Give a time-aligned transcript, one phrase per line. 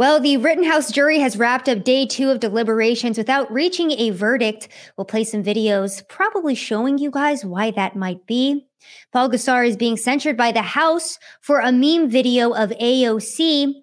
[0.00, 4.68] Well, the Rittenhouse jury has wrapped up day two of deliberations without reaching a verdict.
[4.96, 8.66] We'll play some videos, probably showing you guys why that might be.
[9.12, 13.74] Paul Gosar is being censured by the House for a meme video of AOC.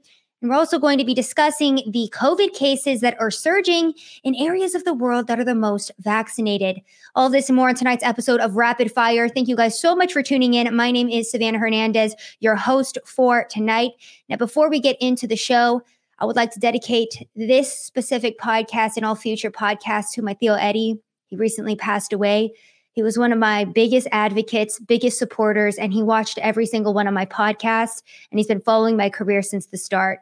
[0.41, 3.93] And we're also going to be discussing the COVID cases that are surging
[4.23, 6.79] in areas of the world that are the most vaccinated.
[7.13, 9.29] All this and more on tonight's episode of Rapid Fire.
[9.29, 10.75] Thank you guys so much for tuning in.
[10.75, 13.91] My name is Savannah Hernandez, your host for tonight.
[14.29, 15.83] Now, before we get into the show,
[16.19, 20.55] I would like to dedicate this specific podcast and all future podcasts to my Theo
[20.55, 20.99] Eddie.
[21.27, 22.53] He recently passed away.
[22.93, 27.05] He was one of my biggest advocates, biggest supporters, and he watched every single one
[27.05, 28.01] of my podcasts.
[28.31, 30.19] And he's been following my career since the start.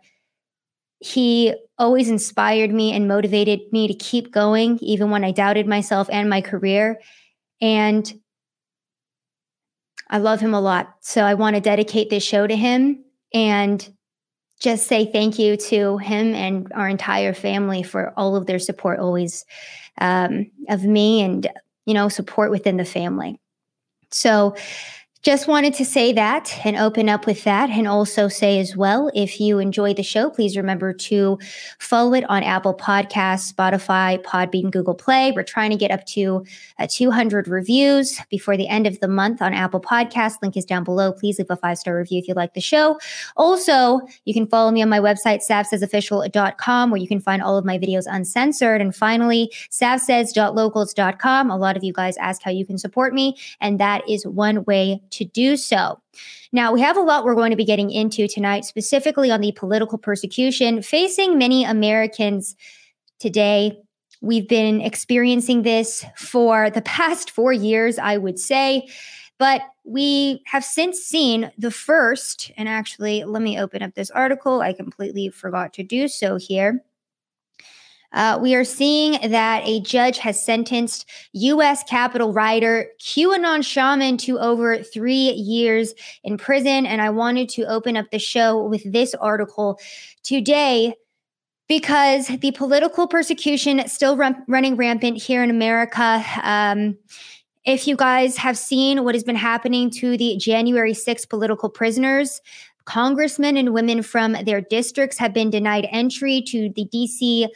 [0.99, 6.09] He always inspired me and motivated me to keep going, even when I doubted myself
[6.11, 6.99] and my career.
[7.61, 8.13] And
[10.09, 10.95] I love him a lot.
[10.99, 13.05] So I want to dedicate this show to him.
[13.33, 13.94] And
[14.65, 18.97] just say thank you to him and our entire family for all of their support
[18.97, 19.45] always
[20.01, 21.47] um, of me and
[21.85, 23.39] you know support within the family.
[24.09, 24.55] So
[25.25, 29.09] just wanted to say that and open up with that, and also say as well
[29.15, 31.39] if you enjoy the show, please remember to
[31.79, 35.31] follow it on Apple Podcasts, Spotify, Podbean, Google Play.
[35.31, 36.45] We're trying to get up to
[36.77, 40.39] uh, 200 reviews before the end of the month on Apple Podcasts.
[40.43, 41.11] Link is down below.
[41.11, 42.99] Please leave a five star review if you like the show.
[43.35, 47.65] Also, you can follow me on my website, savsaysofficial.com, where you can find all of
[47.65, 48.79] my videos uncensored.
[48.79, 51.49] And finally, savsays.locals.com.
[51.49, 54.63] A lot of you guys ask how you can support me, and that is one
[54.65, 56.01] way do so.
[56.51, 59.53] Now, we have a lot we're going to be getting into tonight, specifically on the
[59.53, 62.55] political persecution facing many Americans
[63.19, 63.77] today.
[64.21, 68.87] We've been experiencing this for the past four years, I would say.
[69.37, 74.61] But we have since seen the first, and actually, let me open up this article.
[74.61, 76.83] I completely forgot to do so here.
[78.15, 81.83] Uh, we are seeing that a judge has sentenced U.S.
[81.83, 85.93] Capitol writer QAnon shaman to over three years
[86.23, 86.85] in prison.
[86.85, 89.79] And I wanted to open up the show with this article
[90.23, 90.95] today
[91.67, 96.23] because the political persecution still run- running rampant here in America.
[96.41, 96.97] Um,
[97.65, 102.41] if you guys have seen what has been happening to the January 6 political prisoners,
[102.85, 107.47] congressmen and women from their districts have been denied entry to the DC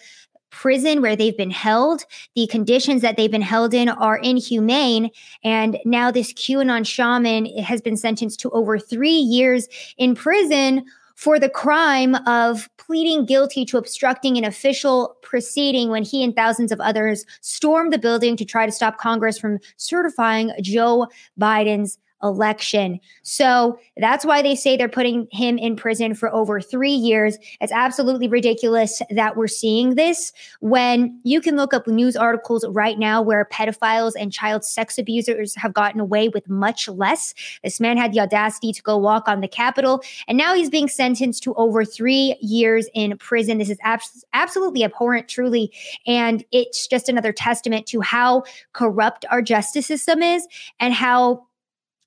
[0.60, 2.04] prison where they've been held.
[2.36, 5.10] The conditions that they've been held in are inhumane.
[5.42, 10.84] And now this QAnon shaman has been sentenced to over three years in prison
[11.16, 16.74] for the crime of pleading guilty to obstructing an official proceeding when he and thousands
[16.74, 21.08] of others stormed the building to try to stop Congress from certifying Joe
[21.40, 23.00] Biden's election.
[23.24, 27.38] So that's why they say they're putting him in prison for over three years.
[27.62, 33.00] It's absolutely ridiculous that we're seeing this when you can look up news articles right
[33.00, 37.34] now where pedophiles and child sex abusers have gotten away with much less.
[37.64, 40.88] This man had the audacity to go walk on the Capitol, and now he's being
[40.88, 43.58] sentenced to over three years in prison.
[43.58, 45.72] This is abs- absolutely abhorrent, truly.
[46.06, 48.44] And it's just another testament to how
[48.74, 50.48] corrupt our justice system is
[50.80, 51.48] and how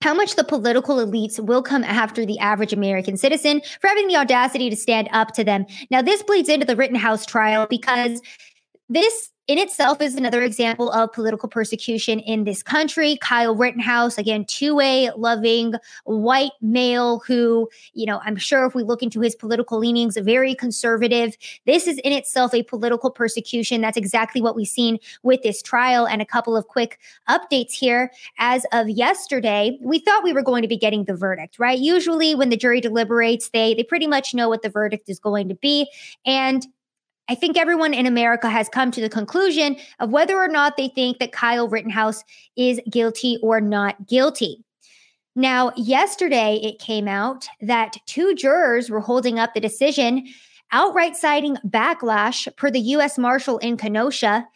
[0.02, 4.16] how much the political elites will come after the average American citizen for having the
[4.16, 5.64] audacity to stand up to them.
[5.90, 8.20] Now, this bleeds into the Rittenhouse trial because
[8.88, 13.18] this in itself is another example of political persecution in this country.
[13.20, 19.02] Kyle Rittenhouse, again, 2A loving white male who, you know, I'm sure if we look
[19.02, 21.36] into his political leanings, very conservative.
[21.66, 23.80] This is in itself a political persecution.
[23.80, 26.06] That's exactly what we've seen with this trial.
[26.06, 26.98] And a couple of quick
[27.28, 28.12] updates here.
[28.38, 31.78] As of yesterday, we thought we were going to be getting the verdict, right?
[31.78, 35.48] Usually when the jury deliberates, they they pretty much know what the verdict is going
[35.48, 35.88] to be.
[36.24, 36.66] And
[37.32, 40.88] I think everyone in America has come to the conclusion of whether or not they
[40.88, 42.22] think that Kyle Rittenhouse
[42.56, 44.62] is guilty or not guilty.
[45.34, 50.26] Now, yesterday it came out that two jurors were holding up the decision,
[50.72, 53.16] outright citing backlash per the U.S.
[53.16, 54.46] Marshal in Kenosha.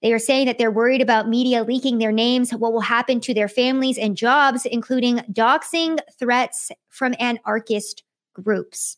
[0.00, 3.34] They are saying that they're worried about media leaking their names, what will happen to
[3.34, 8.96] their families and jobs, including doxing threats from anarchist groups.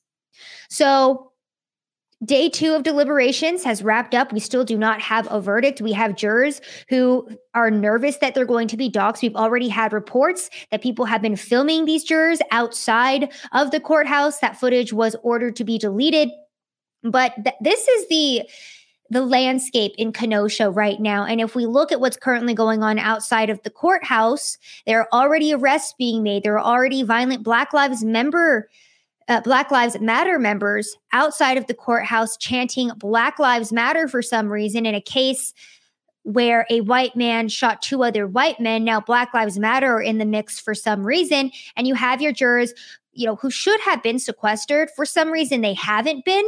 [0.70, 1.32] So,
[2.24, 4.32] Day two of deliberations has wrapped up.
[4.32, 5.80] We still do not have a verdict.
[5.80, 9.22] We have jurors who are nervous that they're going to be doxxed.
[9.22, 14.38] We've already had reports that people have been filming these jurors outside of the courthouse.
[14.38, 16.30] That footage was ordered to be deleted.
[17.02, 18.48] But th- this is the
[19.10, 21.24] the landscape in Kenosha right now.
[21.24, 24.56] And if we look at what's currently going on outside of the courthouse,
[24.86, 26.42] there are already arrests being made.
[26.42, 28.68] There are already violent Black Lives member
[29.28, 34.48] uh, Black Lives Matter members outside of the courthouse chanting Black Lives Matter for some
[34.48, 35.54] reason in a case
[36.24, 38.84] where a white man shot two other white men.
[38.84, 41.50] Now, Black Lives Matter are in the mix for some reason.
[41.76, 42.72] And you have your jurors,
[43.12, 44.90] you know, who should have been sequestered.
[44.96, 46.44] For some reason, they haven't been.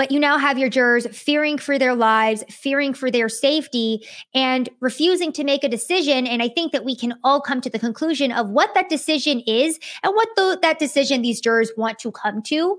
[0.00, 4.00] But you now have your jurors fearing for their lives, fearing for their safety,
[4.32, 6.26] and refusing to make a decision.
[6.26, 9.40] And I think that we can all come to the conclusion of what that decision
[9.40, 12.78] is and what the, that decision these jurors want to come to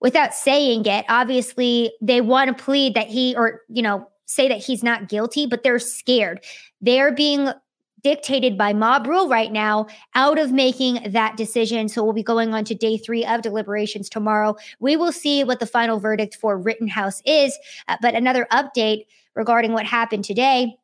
[0.00, 1.04] without saying it.
[1.08, 5.46] Obviously, they want to plead that he or, you know, say that he's not guilty,
[5.46, 6.42] but they're scared.
[6.80, 7.52] They're being
[8.02, 11.88] dictated by mob rule right now out of making that decision.
[11.88, 14.56] So we'll be going on to day three of deliberations tomorrow.
[14.80, 17.58] We will see what the final verdict for Rittenhouse is.
[17.88, 20.76] Uh, but another update regarding what happened today.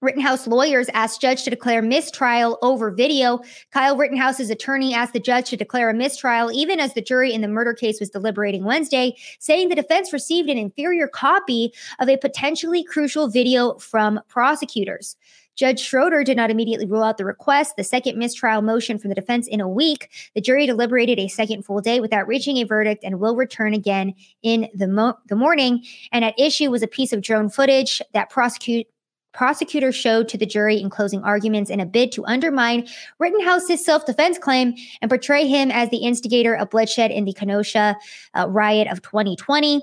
[0.00, 3.40] Rittenhouse lawyers asked judge to declare mistrial over video.
[3.72, 7.40] Kyle Rittenhouse's attorney asked the judge to declare a mistrial even as the jury in
[7.40, 12.16] the murder case was deliberating Wednesday, saying the defense received an inferior copy of a
[12.16, 15.16] potentially crucial video from prosecutors.
[15.58, 19.14] Judge Schroeder did not immediately rule out the request, the second mistrial motion from the
[19.16, 20.08] defense in a week.
[20.36, 24.14] The jury deliberated a second full day without reaching a verdict and will return again
[24.42, 25.84] in the, mo- the morning.
[26.12, 28.86] And at issue was a piece of drone footage that prosecute
[29.34, 32.86] prosecutors showed to the jury in closing arguments in a bid to undermine
[33.18, 37.96] Rittenhouse's self defense claim and portray him as the instigator of bloodshed in the Kenosha
[38.34, 39.82] uh, riot of 2020.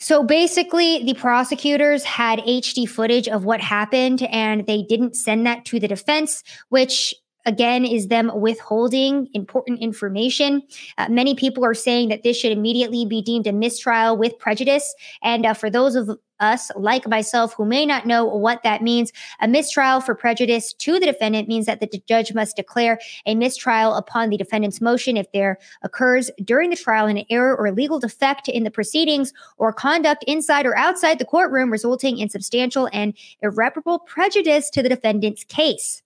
[0.00, 5.66] So basically, the prosecutors had HD footage of what happened and they didn't send that
[5.66, 7.14] to the defense, which
[7.50, 10.62] again is them withholding important information.
[10.96, 14.94] Uh, many people are saying that this should immediately be deemed a mistrial with prejudice.
[15.22, 19.12] And uh, for those of us, like myself, who may not know what that means.
[19.40, 23.94] A mistrial for prejudice to the defendant means that the judge must declare a mistrial
[23.94, 28.48] upon the defendant's motion if there occurs during the trial an error or legal defect
[28.48, 33.98] in the proceedings or conduct inside or outside the courtroom resulting in substantial and irreparable
[33.98, 36.02] prejudice to the defendant's case.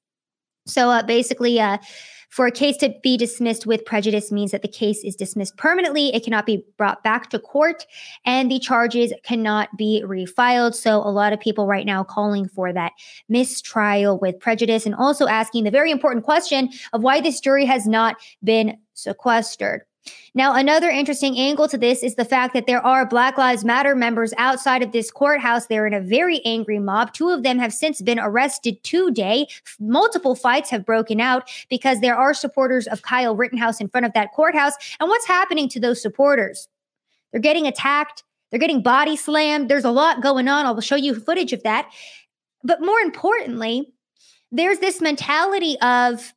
[0.66, 1.78] So uh, basically, uh,
[2.34, 6.12] for a case to be dismissed with prejudice means that the case is dismissed permanently.
[6.12, 7.86] It cannot be brought back to court
[8.26, 10.74] and the charges cannot be refiled.
[10.74, 12.90] So, a lot of people right now calling for that
[13.28, 17.86] mistrial with prejudice and also asking the very important question of why this jury has
[17.86, 19.82] not been sequestered.
[20.36, 23.94] Now, another interesting angle to this is the fact that there are Black Lives Matter
[23.94, 25.66] members outside of this courthouse.
[25.66, 27.12] They're in a very angry mob.
[27.12, 29.46] Two of them have since been arrested today.
[29.78, 34.12] Multiple fights have broken out because there are supporters of Kyle Rittenhouse in front of
[34.14, 34.74] that courthouse.
[34.98, 36.68] And what's happening to those supporters?
[37.30, 39.68] They're getting attacked, they're getting body slammed.
[39.68, 40.66] There's a lot going on.
[40.66, 41.90] I'll show you footage of that.
[42.64, 43.92] But more importantly,
[44.50, 46.32] there's this mentality of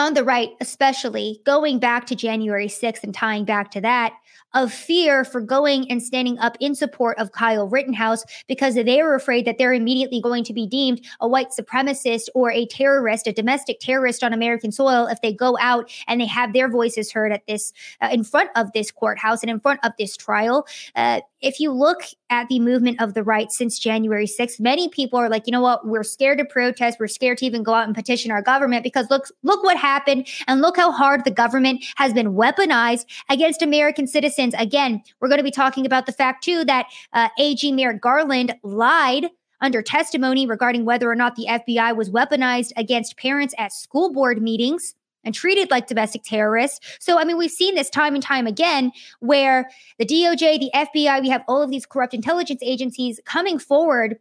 [0.00, 4.14] on the right, especially going back to January 6th and tying back to that,
[4.54, 9.14] of fear for going and standing up in support of Kyle Rittenhouse because they were
[9.14, 13.32] afraid that they're immediately going to be deemed a white supremacist or a terrorist, a
[13.32, 17.30] domestic terrorist on American soil if they go out and they have their voices heard
[17.30, 20.66] at this, uh, in front of this courthouse and in front of this trial.
[20.96, 25.18] Uh, if you look at the movement of the right since January 6th, many people
[25.18, 27.86] are like, you know what, we're scared to protest, we're scared to even go out
[27.86, 31.84] and petition our government because look, look what happened and look how hard the government
[31.96, 34.54] has been weaponized against American citizens.
[34.58, 38.54] Again, we're going to be talking about the fact too that uh, AG Merrick Garland
[38.62, 39.28] lied
[39.60, 44.40] under testimony regarding whether or not the FBI was weaponized against parents at school board
[44.40, 46.80] meetings and treated like domestic terrorists.
[46.98, 51.20] So, I mean, we've seen this time and time again where the DOJ, the FBI,
[51.20, 54.18] we have all of these corrupt intelligence agencies coming forward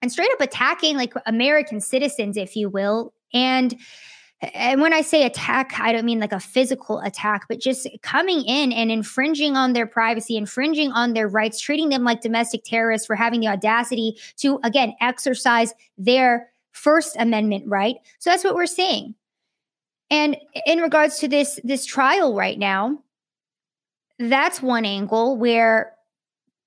[0.00, 3.12] and straight up attacking like American citizens, if you will.
[3.34, 3.76] And
[4.40, 8.44] and when I say attack, I don't mean like a physical attack, but just coming
[8.44, 13.06] in and infringing on their privacy, infringing on their rights, treating them like domestic terrorists
[13.06, 17.96] for having the audacity to, again, exercise their First Amendment right.
[18.20, 19.16] So that's what we're seeing.
[20.10, 20.36] And
[20.66, 22.98] in regards to this this trial right now,
[24.18, 25.94] that's one angle where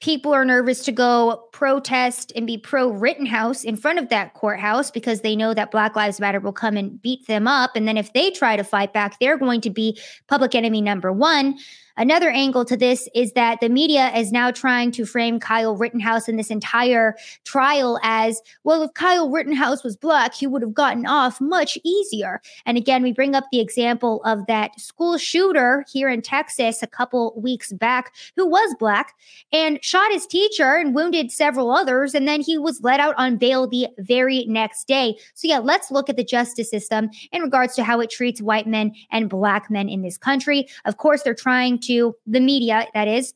[0.01, 4.89] people are nervous to go protest and be pro Rittenhouse in front of that courthouse
[4.89, 7.71] because they know that Black Lives Matter will come and beat them up.
[7.75, 11.11] And then if they try to fight back, they're going to be public enemy number
[11.11, 11.57] one.
[11.97, 16.27] Another angle to this is that the media is now trying to frame Kyle Rittenhouse
[16.27, 21.05] in this entire trial as well, if Kyle Rittenhouse was black, he would have gotten
[21.05, 22.41] off much easier.
[22.65, 26.87] And again, we bring up the example of that school shooter here in Texas a
[26.87, 29.13] couple weeks back who was black
[29.51, 32.13] and shot his teacher and wounded several others.
[32.13, 35.17] And then he was let out on bail the very next day.
[35.33, 38.67] So, yeah, let's look at the justice system in regards to how it treats white
[38.67, 40.67] men and black men in this country.
[40.85, 43.33] Of course, they're trying to, the media, that is,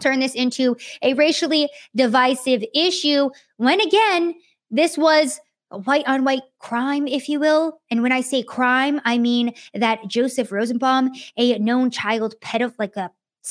[0.00, 4.34] turn this into a racially divisive issue when again,
[4.70, 7.80] this was white on white crime, if you will.
[7.90, 12.96] And when I say crime, I mean that Joseph Rosenbaum, a known child pedophile, like
[12.96, 13.10] a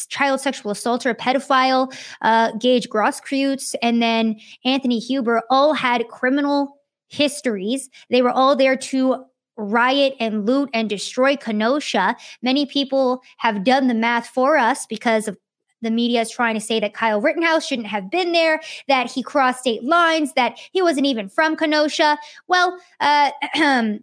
[0.10, 6.78] child sexual assaulter, pedophile, uh, Gage Grosskreutz, and then Anthony Huber all had criminal
[7.10, 7.90] histories.
[8.10, 9.26] They were all there to
[9.58, 12.16] riot and loot and destroy Kenosha.
[12.42, 15.38] Many people have done the math for us because of
[15.82, 19.24] the media is trying to say that Kyle Rittenhouse shouldn't have been there, that he
[19.24, 22.18] crossed state lines, that he wasn't even from Kenosha.
[22.48, 23.32] Well, uh,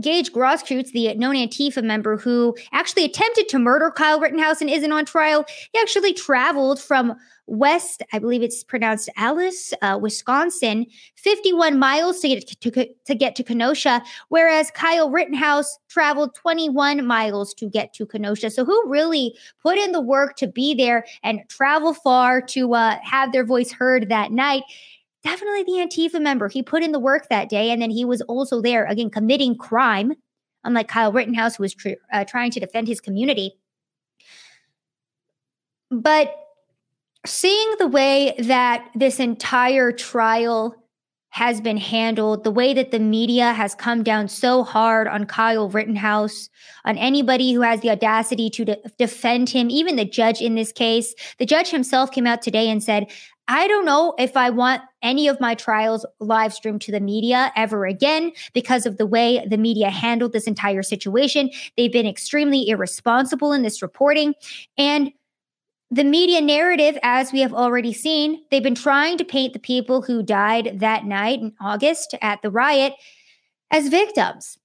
[0.00, 4.92] Gage Grosskreutz, the known Antifa member who actually attempted to murder Kyle Rittenhouse and isn't
[4.92, 7.14] on trial, he actually traveled from
[7.46, 10.86] West, I believe it's pronounced Allis, uh, Wisconsin,
[11.16, 17.52] 51 miles to get to, to get to Kenosha, whereas Kyle Rittenhouse traveled 21 miles
[17.54, 18.50] to get to Kenosha.
[18.50, 22.98] So who really put in the work to be there and travel far to uh,
[23.02, 24.62] have their voice heard that night?
[25.24, 26.48] Definitely the Antifa member.
[26.48, 29.56] He put in the work that day, and then he was also there again committing
[29.56, 30.12] crime,
[30.62, 33.54] unlike Kyle Rittenhouse, who was tr- uh, trying to defend his community.
[35.90, 36.34] But
[37.26, 40.76] seeing the way that this entire trial
[41.30, 45.68] has been handled, the way that the media has come down so hard on Kyle
[45.68, 46.48] Rittenhouse,
[46.84, 50.70] on anybody who has the audacity to de- defend him, even the judge in this
[50.70, 51.12] case.
[51.38, 53.10] The judge himself came out today and said,
[53.46, 57.52] I don't know if I want any of my trials live streamed to the media
[57.56, 61.50] ever again because of the way the media handled this entire situation.
[61.76, 64.34] They've been extremely irresponsible in this reporting.
[64.78, 65.12] And
[65.90, 70.02] the media narrative, as we have already seen, they've been trying to paint the people
[70.02, 72.94] who died that night in August at the riot
[73.70, 74.58] as victims.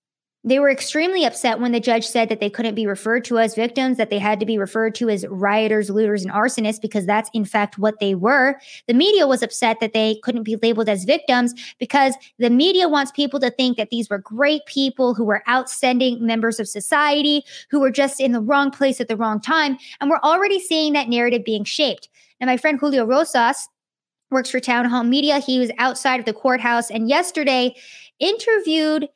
[0.46, 3.55] They were extremely upset when the judge said that they couldn't be referred to as
[3.55, 7.29] victims, that they had to be referred to as rioters, looters, and arsonists, because that's
[7.34, 8.58] in fact what they were.
[8.88, 13.12] The media was upset that they couldn't be labeled as victims because the media wants
[13.12, 17.81] people to think that these were great people who were outstanding members of society, who
[17.81, 19.77] were just in the wrong place at the wrong time.
[20.00, 22.08] And we're already seeing that narrative being shaped.
[22.39, 23.67] Now, my friend Julio Rosas
[24.31, 25.39] works for Town Hall Media.
[25.39, 27.75] He was outside of the courthouse and yesterday
[28.19, 29.10] interviewed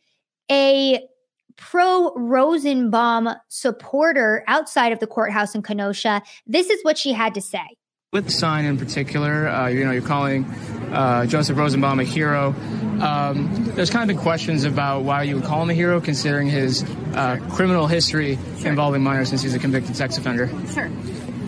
[0.51, 1.07] a
[1.57, 6.21] pro Rosenbaum supporter outside of the courthouse in Kenosha.
[6.45, 7.65] This is what she had to say.
[8.11, 10.45] With the sign in particular, uh, you know, you're calling
[10.93, 12.53] uh, Joseph Rosenbaum a hero.
[13.01, 16.47] Um, there's kind of been questions about why you would call him a hero, considering
[16.47, 16.83] his
[17.15, 18.69] uh, criminal history sure.
[18.69, 20.47] involving minors since he's a convicted sex offender.
[20.71, 20.91] Sure.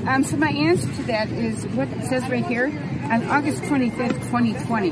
[0.08, 2.66] Um, so my answer to that is what it says right here.
[3.12, 4.90] On August 25th, 2020,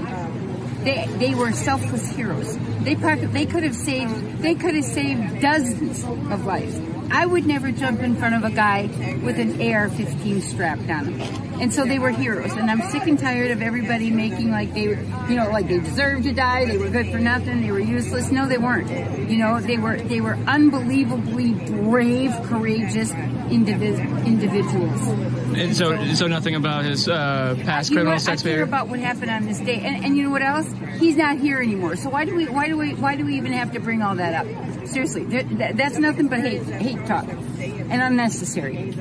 [0.83, 2.57] they, they were selfless heroes.
[2.83, 6.92] They they could have saved they could have saved dozens of lives.
[7.13, 8.87] I would never jump in front of a guy
[9.23, 11.61] with an AR-15 strapped on him.
[11.61, 12.51] And so they were heroes.
[12.53, 16.23] And I'm sick and tired of everybody making like they, you know, like they deserved
[16.23, 16.65] to die.
[16.65, 17.61] They were good for nothing.
[17.61, 18.31] They were useless.
[18.31, 18.89] No, they weren't.
[19.29, 25.07] You know, they were they were unbelievably brave, courageous individ- individuals.
[25.55, 28.63] And so, so nothing about his uh, past you criminal sex behavior.
[28.63, 30.67] about what happened on this day, and, and you know what else?
[30.97, 31.95] He's not here anymore.
[31.95, 32.47] So why do we?
[32.47, 32.95] Why do we?
[32.95, 34.87] Why do we even have to bring all that up?
[34.87, 38.93] Seriously, that, that's nothing but hate, hate talk, and unnecessary.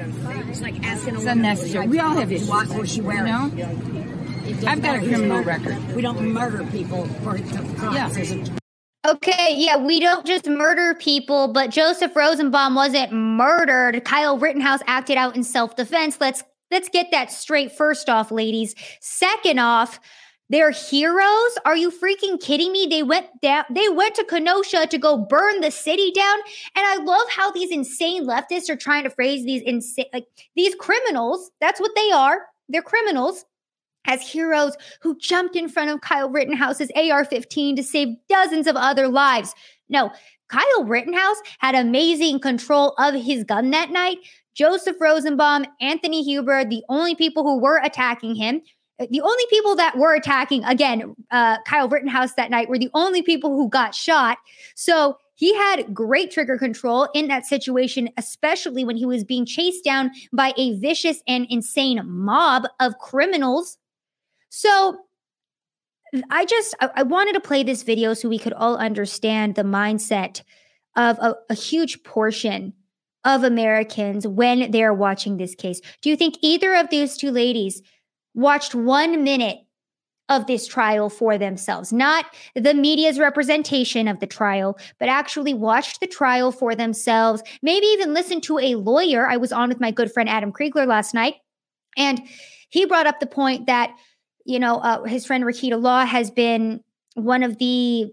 [0.49, 1.87] It's like asking it's unnecessary.
[1.89, 2.49] We all have issues.
[2.49, 3.27] What was she wearing?
[3.57, 4.69] You know?
[4.69, 5.95] I've got a criminal record.
[5.95, 7.39] We don't murder people for
[7.79, 8.19] crimes.
[8.19, 8.45] Yeah.
[9.05, 14.05] Okay, yeah, we don't just murder people, but Joseph Rosenbaum wasn't murdered.
[14.05, 16.19] Kyle Rittenhouse acted out in self-defense.
[16.21, 18.77] Let's let's get that straight first off, ladies.
[19.01, 19.99] Second off,
[20.53, 21.59] they're heroes?
[21.65, 22.87] Are you freaking kidding me?
[22.89, 26.39] They went down they went to Kenosha to go burn the city down.
[26.77, 30.75] And I love how these insane leftists are trying to phrase these insane like these
[30.75, 31.51] criminals.
[31.61, 32.47] That's what they are.
[32.69, 33.47] They're criminals
[34.07, 38.77] as heroes who jumped in front of Kyle Rittenhouse's AR 15 to save dozens of
[38.77, 39.55] other lives.
[39.89, 40.11] No,
[40.49, 44.19] Kyle Rittenhouse had amazing control of his gun that night.
[44.55, 48.61] Joseph Rosenbaum, Anthony Huber, the only people who were attacking him,
[49.11, 53.23] the only people that were attacking, again, uh, Kyle Rittenhouse that night were the only
[53.23, 54.39] people who got shot.
[54.75, 59.85] So He had great trigger control in that situation, especially when he was being chased
[59.85, 63.77] down by a vicious and insane mob of criminals.
[64.51, 64.99] So
[66.31, 69.63] I just I, I wanted to play this video so we could all understand the
[69.63, 70.43] mindset
[70.95, 72.75] of a, a huge portion
[73.25, 75.81] of Americans when they're watching this case.
[76.03, 77.83] Do you think either of these two ladies
[78.35, 79.59] watched one minute
[80.29, 86.01] of this trial for themselves, not the media's representation of the trial, but actually watched
[86.01, 89.29] the trial for themselves, maybe even listened to a lawyer.
[89.29, 91.35] I was on with my good friend Adam Kriegler last night,
[91.97, 92.23] and
[92.71, 93.95] he brought up the point that,
[94.47, 96.81] you know, uh, his friend Rekieta Law has been
[97.15, 98.11] one of the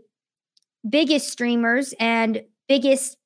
[0.88, 3.18] biggest streamers and biggest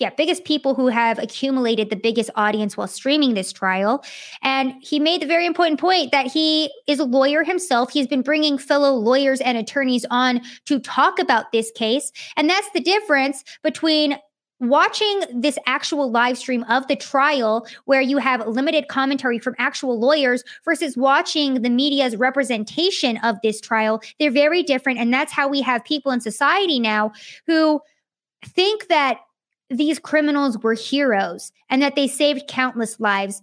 [0.00, 4.04] yeah, biggest people who have accumulated the biggest audience while streaming this trial.
[4.42, 7.92] And he made the very important point that he is a lawyer himself.
[7.92, 12.10] He's been bringing fellow lawyers and attorneys on to talk about this case.
[12.36, 14.18] And that's the difference between
[14.60, 19.98] watching this actual live stream of the trial where you have limited commentary from actual
[19.98, 25.48] lawyers versus watching the media's representation of this trial they're very different and that's how
[25.48, 27.12] we have people in society now
[27.48, 27.80] who
[28.44, 29.18] think that
[29.70, 33.42] these criminals were heroes and that they saved countless lives.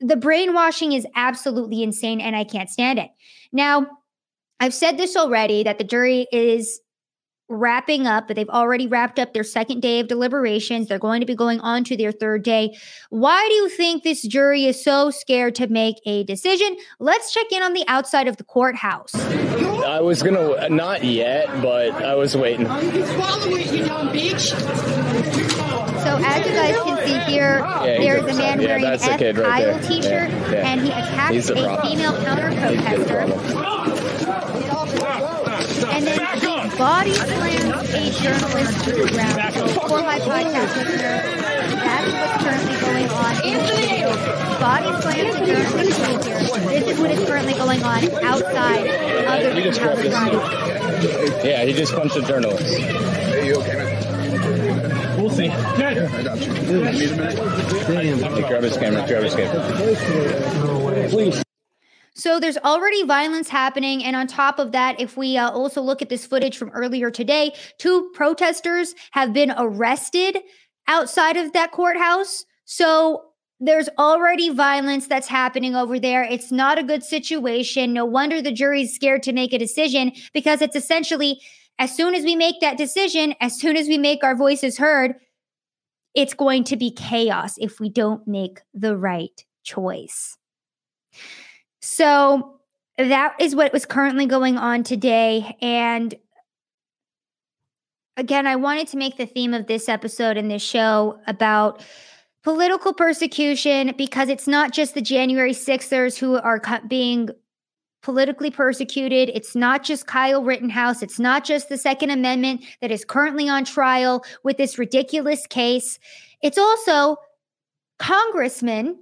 [0.00, 3.10] The brainwashing is absolutely insane and I can't stand it.
[3.52, 3.86] Now,
[4.60, 6.80] I've said this already that the jury is
[7.52, 10.88] wrapping up, but they've already wrapped up their second day of deliberations.
[10.88, 12.76] They're going to be going on to their third day.
[13.10, 16.76] Why do you think this jury is so scared to make a decision?
[16.98, 19.14] Let's check in on the outside of the courthouse.
[19.14, 22.66] I was gonna, not yet, but I was waiting.
[26.02, 28.90] So, as you guys can see here, Yeah, there's a he's man yeah, wearing an
[28.90, 29.18] that's the F.
[29.18, 29.82] kid right Kyle there.
[29.88, 30.68] t shirt, Yeah, yeah.
[30.68, 33.16] and he attacked He's a female counter He's the protester.
[33.52, 33.92] problem.
[35.94, 36.26] And then he
[36.82, 39.54] body slams a journalist to the ground.
[39.54, 40.98] So, for my podcast listeners,
[41.78, 44.08] that's what's currently going on in the video.
[44.58, 46.40] Body slams a journalist right here.
[46.80, 50.98] This is what is currently going on outside of the He just Rittenhouse grabbed trial.
[50.98, 52.64] his- Yeah, he just punched a journalist.
[55.18, 55.48] We'll see.
[55.50, 56.52] I got you.
[56.52, 58.48] Need a minute?
[58.48, 59.06] Grab his camera.
[59.06, 61.08] Grab his camera.
[61.10, 61.42] Please.
[62.14, 64.04] So there's already violence happening.
[64.04, 67.10] And on top of that, if we uh, also look at this footage from earlier
[67.10, 70.38] today, two protesters have been arrested
[70.88, 72.44] outside of that courthouse.
[72.64, 73.24] So
[73.60, 76.24] there's already violence that's happening over there.
[76.24, 77.92] It's not a good situation.
[77.92, 81.40] No wonder the jury's scared to make a decision because it's essentially
[81.78, 85.14] as soon as we make that decision, as soon as we make our voices heard,
[86.14, 90.36] it's going to be chaos if we don't make the right choice.
[91.82, 92.60] So
[92.96, 95.56] that is what was currently going on today.
[95.60, 96.14] And
[98.16, 101.84] again, I wanted to make the theme of this episode and this show about
[102.44, 107.30] political persecution because it's not just the January 6ers who are being
[108.02, 109.30] politically persecuted.
[109.32, 111.02] It's not just Kyle Rittenhouse.
[111.02, 115.98] It's not just the Second Amendment that is currently on trial with this ridiculous case.
[116.42, 117.16] It's also
[117.98, 118.98] congressmen.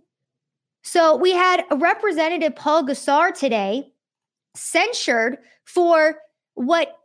[0.83, 3.93] So we had representative Paul Gosar today
[4.55, 6.17] censured for
[6.55, 6.97] what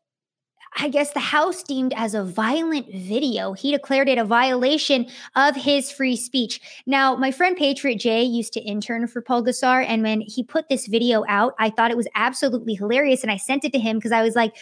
[0.78, 3.54] I guess the House deemed as a violent video.
[3.54, 6.60] He declared it a violation of his free speech.
[6.86, 10.68] Now, my friend Patriot J used to intern for Paul Gosar, and when he put
[10.68, 13.98] this video out, I thought it was absolutely hilarious, and I sent it to him
[13.98, 14.58] because I was like,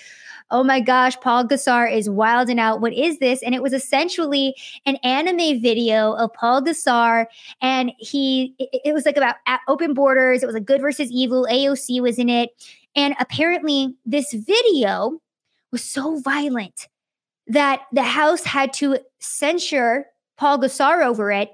[0.51, 2.82] "Oh my gosh, Paul Gosar is wilding out.
[2.82, 7.25] What is this?" And it was essentially an anime video of Paul Gosar,
[7.62, 9.36] and he it, it was like about
[9.67, 10.43] open borders.
[10.43, 11.47] It was like good versus evil.
[11.49, 12.49] AOC was in it,
[12.95, 15.19] and apparently, this video
[15.71, 16.88] was so violent
[17.47, 20.06] that the House had to censure
[20.38, 21.51] Paul Gosar over it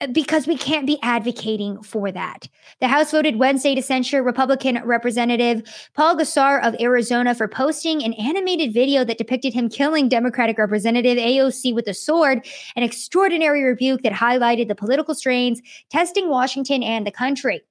[0.00, 2.48] Uh, because we can't be advocating for that.
[2.80, 5.62] The House voted Wednesday to censure Republican Representative
[5.94, 11.16] Paul Gosar of Arizona for posting an animated video that depicted him killing Democratic Representative
[11.16, 17.06] AOC with a sword, an extraordinary rebuke that highlighted the political strains testing Washington and
[17.06, 17.62] the country.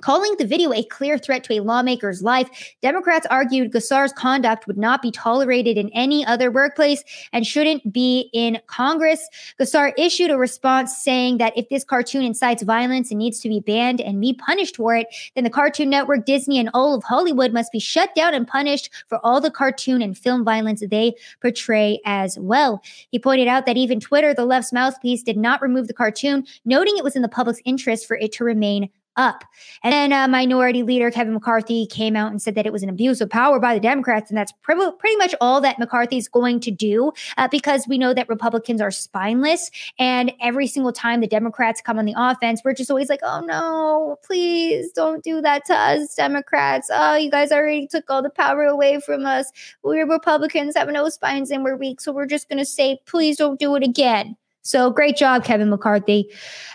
[0.00, 2.48] Calling the video a clear threat to a lawmaker's life,
[2.80, 8.30] Democrats argued Gosar's conduct would not be tolerated in any other workplace and shouldn't be
[8.32, 9.28] in Congress.
[9.60, 13.60] Gosar issued a response saying that if this cartoon incites violence and needs to be
[13.60, 17.52] banned and be punished for it, then the Cartoon Network, Disney, and all of Hollywood
[17.52, 22.00] must be shut down and punished for all the cartoon and film violence they portray
[22.06, 22.82] as well.
[23.10, 26.96] He pointed out that even Twitter, the left's mouthpiece, did not remove the cartoon, noting
[26.96, 29.44] it was in the public's interest for it to remain up.
[29.82, 32.88] And then uh, Minority Leader Kevin McCarthy came out and said that it was an
[32.88, 34.30] abuse of power by the Democrats.
[34.30, 38.14] And that's pretty, pretty much all that McCarthy's going to do uh, because we know
[38.14, 39.70] that Republicans are spineless.
[39.98, 43.40] And every single time the Democrats come on the offense, we're just always like, oh
[43.40, 46.90] no, please don't do that to us, Democrats.
[46.92, 49.50] Oh, you guys already took all the power away from us.
[49.82, 52.00] We're Republicans have no spines and we're weak.
[52.00, 54.36] So we're just going to say, please don't do it again.
[54.62, 56.30] So great job, Kevin McCarthy.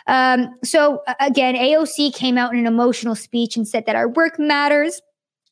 [0.07, 4.39] Um, so again, AOC came out in an emotional speech and said that our work
[4.39, 5.01] matters.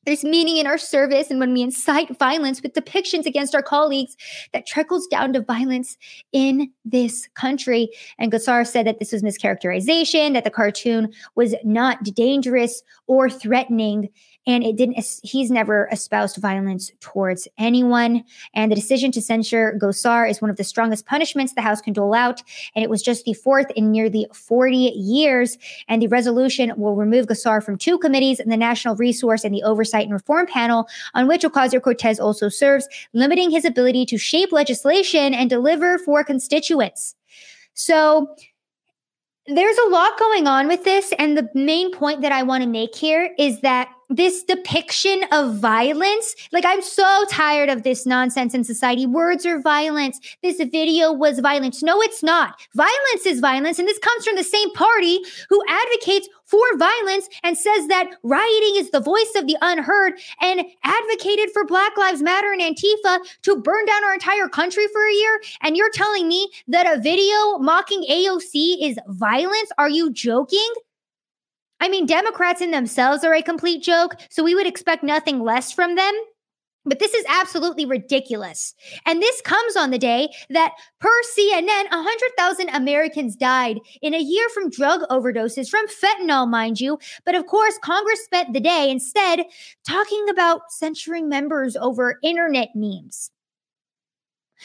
[0.05, 4.17] There's meaning in our service, and when we incite violence with depictions against our colleagues,
[4.51, 5.97] that trickles down to violence
[6.31, 7.89] in this country.
[8.19, 14.09] And Gosar said that this was mischaracterization, that the cartoon was not dangerous or threatening,
[14.45, 20.29] and it didn't he's never espoused violence towards anyone and the decision to censure gosar
[20.29, 22.41] is one of the strongest punishments the house can dole out
[22.75, 27.27] and it was just the fourth in nearly 40 years and the resolution will remove
[27.27, 31.43] gosar from two committees the national resource and the oversight and reform panel on which
[31.43, 37.15] ocasio-cortez also serves limiting his ability to shape legislation and deliver for constituents
[37.73, 38.35] so
[39.47, 41.13] there's a lot going on with this.
[41.19, 45.55] And the main point that I want to make here is that this depiction of
[45.55, 46.35] violence.
[46.51, 49.05] Like, I'm so tired of this nonsense in society.
[49.05, 50.19] Words are violence.
[50.41, 51.83] This video was violence.
[51.83, 52.59] No, it's not.
[52.75, 53.79] Violence is violence.
[53.79, 58.75] And this comes from the same party who advocates for violence and says that rioting
[58.75, 63.55] is the voice of the unheard and advocated for Black Lives Matter and Antifa to
[63.55, 65.41] burn down our entire country for a year.
[65.61, 69.71] And you're telling me that a video mocking AOC is violence?
[69.77, 70.73] Are you joking?
[71.83, 75.73] I mean, Democrats in themselves are a complete joke, so we would expect nothing less
[75.73, 76.13] from them.
[76.85, 78.73] But this is absolutely ridiculous.
[79.05, 84.47] And this comes on the day that, per CNN, 100,000 Americans died in a year
[84.53, 86.99] from drug overdoses, from fentanyl, mind you.
[87.25, 89.43] But of course, Congress spent the day instead
[89.85, 93.29] talking about censoring members over internet memes.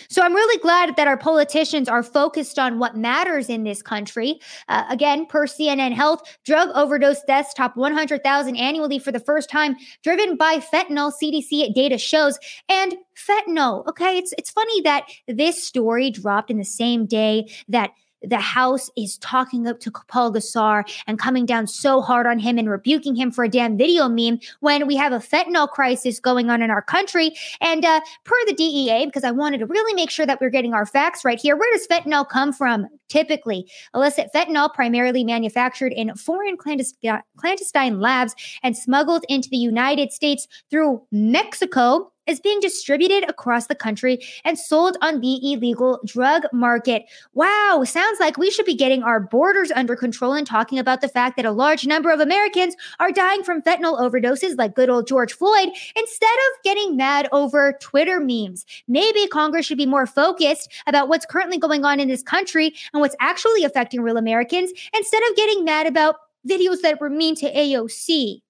[0.08, 4.40] So I'm really glad that our politicians are focused on what matters in this country.
[4.68, 9.76] Uh, again, per CNN Health, drug overdose deaths top 100,000 annually for the first time,
[10.02, 11.12] driven by fentanyl.
[11.22, 13.86] CDC data shows, and fentanyl.
[13.88, 17.90] Okay, it's it's funny that this story dropped in the same day that
[18.22, 22.58] the House is talking up to Paul Gosar and coming down so hard on him
[22.58, 26.50] and rebuking him for a damn video meme when we have a fentanyl crisis going
[26.50, 27.32] on in our country.
[27.60, 30.74] And uh, per the DEA, because I wanted to really make sure that we're getting
[30.74, 32.86] our facts right here, where does fentanyl come from?
[33.08, 40.46] Typically, illicit fentanyl primarily manufactured in foreign clandestine labs and smuggled into the United States
[40.70, 47.06] through Mexico is being distributed across the country and sold on the illegal drug market.
[47.34, 51.08] Wow, sounds like we should be getting our borders under control and talking about the
[51.08, 55.08] fact that a large number of Americans are dying from fentanyl overdoses like good old
[55.08, 58.64] George Floyd instead of getting mad over Twitter memes.
[58.86, 63.00] Maybe Congress should be more focused about what's currently going on in this country and
[63.00, 66.16] what's actually affecting real Americans instead of getting mad about
[66.48, 68.40] videos that were mean to AOC.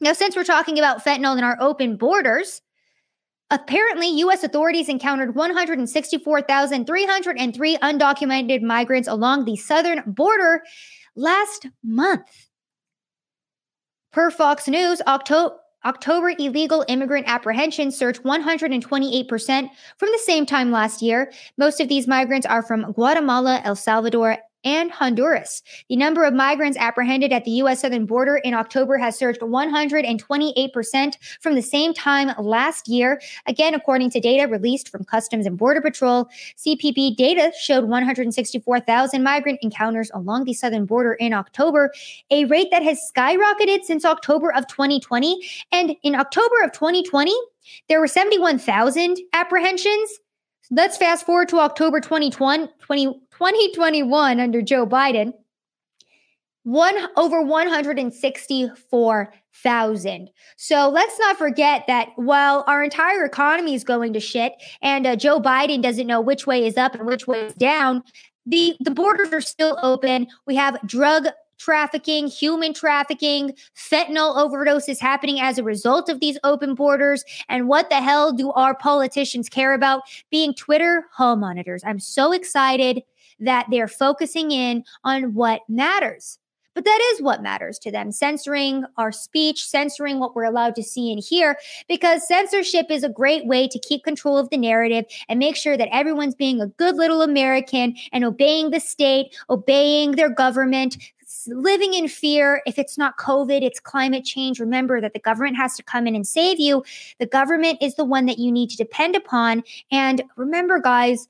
[0.00, 2.62] Now, since we're talking about fentanyl and our open borders,
[3.50, 4.44] Apparently, U.S.
[4.44, 10.62] authorities encountered 164,303 undocumented migrants along the southern border
[11.16, 12.46] last month.
[14.12, 15.54] Per Fox News, October.
[15.84, 21.30] October illegal immigrant apprehensions surged 128% from the same time last year.
[21.56, 25.62] Most of these migrants are from Guatemala, El Salvador, and Honduras.
[25.88, 27.80] The number of migrants apprehended at the U.S.
[27.80, 33.20] southern border in October has surged 128% from the same time last year.
[33.46, 39.58] Again, according to data released from Customs and Border Patrol, CBP data showed 164,000 migrant
[39.62, 41.92] encounters along the southern border in October,
[42.30, 45.40] a rate that has skyrocketed since October of 2020.
[45.72, 47.34] And in October of 2020,
[47.88, 50.10] there were 71,000 apprehensions.
[50.70, 55.32] Let's fast forward to October 2020, 2021 under Joe Biden,
[56.64, 60.30] one over 164,000.
[60.56, 65.14] So let's not forget that while our entire economy is going to shit and uh,
[65.14, 68.02] Joe Biden doesn't know which way is up and which way is down,
[68.44, 70.26] the, the borders are still open.
[70.44, 76.74] We have drug trafficking, human trafficking, fentanyl overdoses happening as a result of these open
[76.74, 77.22] borders.
[77.48, 80.02] And what the hell do our politicians care about?
[80.28, 81.84] Being Twitter hall monitors.
[81.86, 83.04] I'm so excited
[83.40, 86.38] that they're focusing in on what matters.
[86.74, 90.82] But that is what matters to them censoring our speech, censoring what we're allowed to
[90.84, 95.04] see and hear, because censorship is a great way to keep control of the narrative
[95.28, 100.12] and make sure that everyone's being a good little American and obeying the state, obeying
[100.12, 100.98] their government,
[101.48, 102.62] living in fear.
[102.64, 104.60] If it's not COVID, it's climate change.
[104.60, 106.84] Remember that the government has to come in and save you.
[107.18, 109.64] The government is the one that you need to depend upon.
[109.90, 111.26] And remember, guys,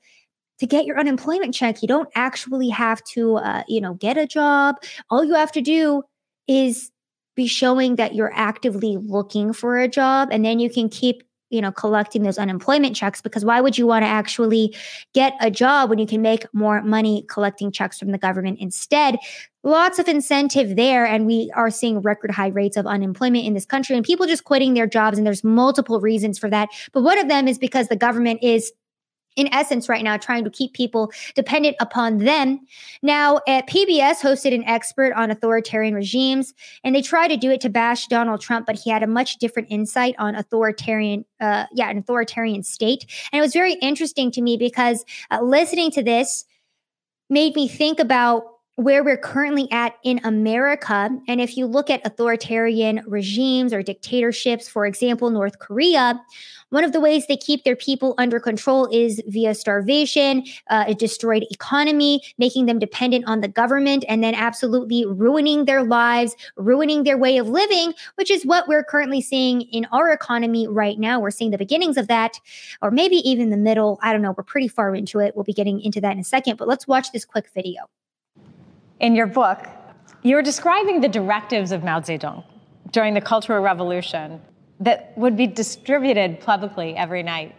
[0.59, 4.27] to get your unemployment check, you don't actually have to, uh, you know, get a
[4.27, 4.75] job.
[5.09, 6.03] All you have to do
[6.47, 6.91] is
[7.35, 11.61] be showing that you're actively looking for a job, and then you can keep you
[11.61, 14.75] know collecting those unemployment checks because why would you want to actually
[15.13, 19.17] get a job when you can make more money collecting checks from the government instead
[19.63, 23.65] lots of incentive there and we are seeing record high rates of unemployment in this
[23.65, 27.17] country and people just quitting their jobs and there's multiple reasons for that but one
[27.17, 28.71] of them is because the government is
[29.35, 32.59] in essence right now trying to keep people dependent upon them.
[33.01, 37.61] Now, at PBS hosted an expert on authoritarian regimes, and they tried to do it
[37.61, 41.89] to bash Donald Trump, but he had a much different insight on authoritarian, uh, yeah,
[41.89, 43.05] an authoritarian state.
[43.31, 46.45] And it was very interesting to me because uh, listening to this
[47.29, 48.43] made me think about
[48.79, 51.09] where we're currently at in America.
[51.27, 56.17] And if you look at authoritarian regimes or dictatorships, for example, North Korea,
[56.69, 60.95] one of the ways they keep their people under control is via starvation, uh, a
[60.95, 67.03] destroyed economy, making them dependent on the government, and then absolutely ruining their lives, ruining
[67.03, 71.19] their way of living, which is what we're currently seeing in our economy right now.
[71.19, 72.39] We're seeing the beginnings of that,
[72.81, 73.99] or maybe even the middle.
[74.01, 74.33] I don't know.
[74.37, 75.35] We're pretty far into it.
[75.35, 77.89] We'll be getting into that in a second, but let's watch this quick video.
[78.99, 79.65] In your book,
[80.23, 82.43] you're describing the directives of Mao Zedong
[82.91, 84.41] during the Cultural Revolution
[84.81, 87.55] that would be distributed publicly every night.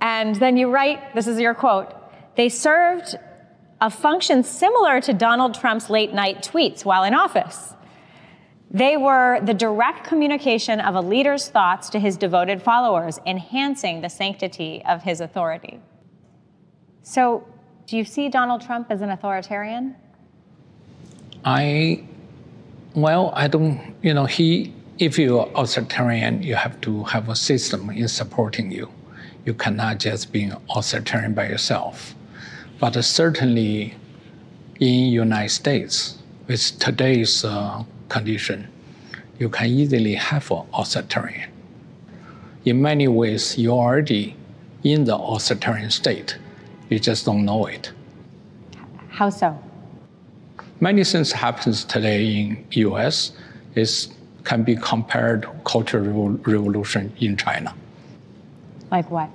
[0.00, 1.94] And then you write this is your quote
[2.36, 3.16] they served
[3.80, 7.74] a function similar to Donald Trump's late night tweets while in office.
[8.70, 14.08] They were the direct communication of a leader's thoughts to his devoted followers, enhancing the
[14.08, 15.80] sanctity of his authority.
[17.02, 17.46] So,
[17.86, 19.96] do you see Donald Trump as an authoritarian?
[21.44, 22.04] I,
[22.94, 27.88] well, I don't, you know, he if you're authoritarian, you have to have a system
[27.88, 28.90] in supporting you.
[29.46, 32.14] You cannot just be authoritarian by yourself.
[32.78, 33.94] But certainly
[34.78, 38.68] in United States, with today's uh, condition,
[39.38, 41.50] you can easily have an authoritarian.
[42.66, 44.36] In many ways, you're already
[44.84, 46.36] in the authoritarian state.
[46.90, 47.90] You just don't know it.
[49.08, 49.58] How so?
[50.82, 53.32] Many things happens today in U.S.
[53.74, 54.08] is
[54.44, 57.74] can be compared to cultural revolution in China.
[58.90, 59.28] Like what?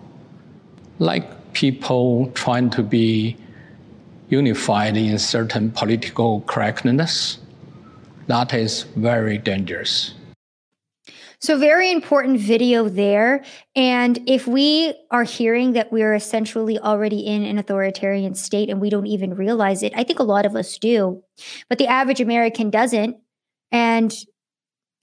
[0.97, 3.37] Like people trying to be
[4.29, 7.37] unified in certain political correctness.
[8.25, 10.15] That is very dangerous.
[11.45, 13.43] So, very important video there.
[13.75, 18.89] And if we are hearing that we're essentially already in an authoritarian state and we
[18.89, 21.21] don't even realize it, I think a lot of us do,
[21.69, 23.17] but the average American doesn't.
[23.71, 24.11] And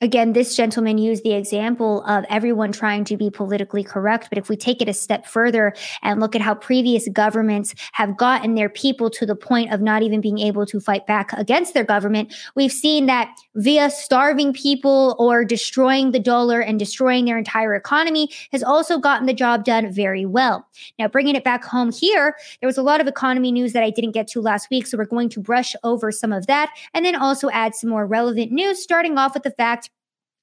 [0.03, 4.29] again, this gentleman used the example of everyone trying to be politically correct.
[4.29, 8.17] But if we take it a step further and look at how previous governments have
[8.17, 11.73] gotten their people to the point of not even being able to fight back against
[11.73, 17.39] their government, we've seen that via starving people or destroying the dollar and destroying their
[17.39, 20.67] entire economy has also gotten the job done very well.
[20.99, 23.91] Now, bringing it back home here, there was a lot of economy news that I
[23.91, 24.89] didn't get to last week.
[24.89, 28.05] So we're going to brush over some of that and then also add some more
[28.05, 29.91] relevant news, starting off with the fact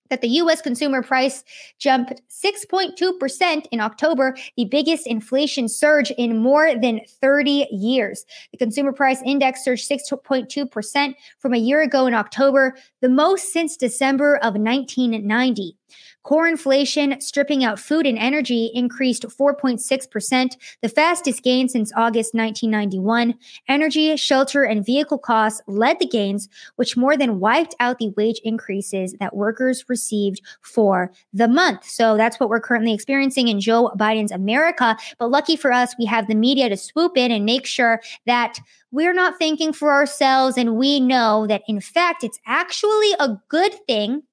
[0.10, 1.44] that the US consumer price
[1.78, 8.26] jumped 6.2% in October, the biggest inflation surge in more than 30 years.
[8.52, 13.78] The consumer price index surged 6.2% from a year ago in October, the most since
[13.78, 15.76] December of 1990.
[16.24, 20.52] Core inflation, stripping out food and energy, increased 4.6%,
[20.82, 23.36] the fastest gain since August 1991.
[23.68, 28.42] Energy, shelter, and vehicle costs led the gains, which more than wiped out the wage
[28.44, 31.86] increases that workers received for the month.
[31.86, 34.98] So that's what we're currently experiencing in Joe Biden's America.
[35.18, 38.60] But lucky for us, we have the media to swoop in and make sure that
[38.92, 43.74] we're not thinking for ourselves and we know that in fact it's actually a good
[43.86, 44.24] thing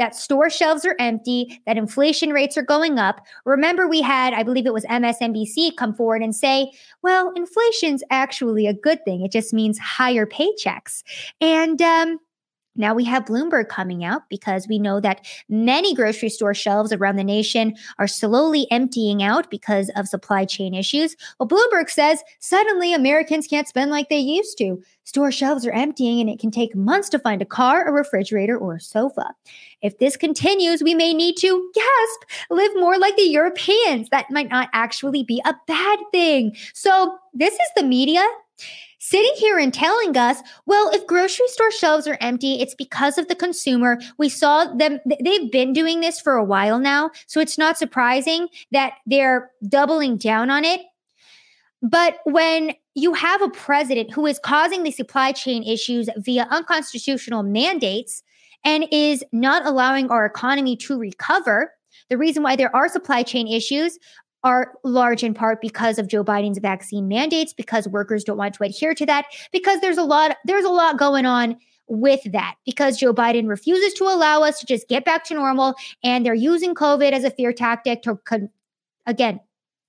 [0.00, 3.20] that store shelves are empty, that inflation rates are going up.
[3.44, 8.66] Remember, we had, I believe it was MSNBC, come forward and say, well, inflation's actually
[8.66, 9.22] a good thing.
[9.22, 11.02] It just means higher paychecks.
[11.40, 12.18] And, um,
[12.80, 17.16] now we have Bloomberg coming out because we know that many grocery store shelves around
[17.16, 21.16] the nation are slowly emptying out because of supply chain issues.
[21.38, 24.82] Well, Bloomberg says suddenly Americans can't spend like they used to.
[25.04, 28.56] Store shelves are emptying and it can take months to find a car, a refrigerator,
[28.56, 29.26] or a sofa.
[29.82, 34.08] If this continues, we may need to, gasp, live more like the Europeans.
[34.10, 36.54] That might not actually be a bad thing.
[36.74, 38.24] So, this is the media
[39.10, 43.26] sitting here and telling us, well, if grocery store shelves are empty, it's because of
[43.26, 43.98] the consumer.
[44.18, 47.10] We saw them, they've been doing this for a while now.
[47.26, 50.82] So it's not surprising that they're doubling down on it.
[51.82, 57.42] But when you have a president who is causing the supply chain issues via unconstitutional
[57.42, 58.22] mandates
[58.64, 61.72] and is not allowing our economy to recover,
[62.10, 63.98] the reason why there are supply chain issues
[64.42, 68.64] are large in part because of Joe Biden's vaccine mandates, because workers don't want to
[68.64, 71.56] adhere to that, because there's a lot there's a lot going on
[71.90, 75.74] with that because Joe Biden refuses to allow us to just get back to normal
[76.04, 78.48] and they're using COVID as a fear tactic to con-
[79.06, 79.40] again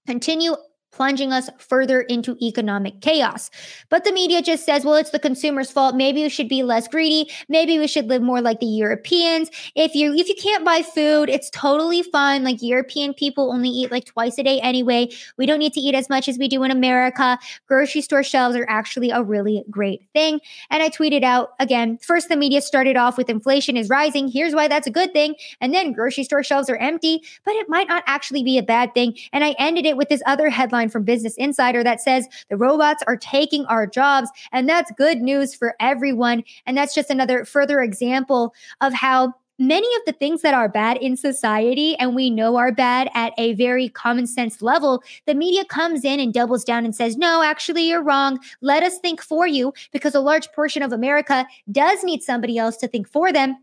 [0.08, 0.56] continue
[0.92, 3.50] plunging us further into economic chaos.
[3.90, 5.96] But the media just says, well, it's the consumer's fault.
[5.96, 7.32] Maybe we should be less greedy.
[7.50, 9.50] Maybe we should live more like the Europeans.
[9.76, 12.44] If you if you can't buy food, it's totally fine.
[12.44, 15.10] Like European people only eat like twice a day anyway.
[15.38, 17.40] We don't need to eat as much as we do in America.
[17.68, 20.40] Grocery store shelves are actually a really great thing.
[20.70, 24.28] And I tweeted out again, first the media started off with inflation is rising.
[24.28, 25.36] Here's why that's a good thing.
[25.62, 28.94] And then grocery store shelves are empty, but it might not actually be a bad
[28.94, 29.18] thing.
[29.32, 32.58] And I ended it with this other headline headline from Business Insider that says the
[32.58, 34.30] robots are taking our jobs.
[34.52, 36.44] And that's good news for everyone.
[36.66, 40.98] And that's just another further example of how many of the things that are bad
[40.98, 45.64] in society and we know are bad at a very common sense level, the media
[45.66, 48.40] comes in and doubles down and says, no, actually, you're wrong.
[48.62, 52.76] Let us think for you because a large portion of America does need somebody else
[52.78, 53.56] to think for them.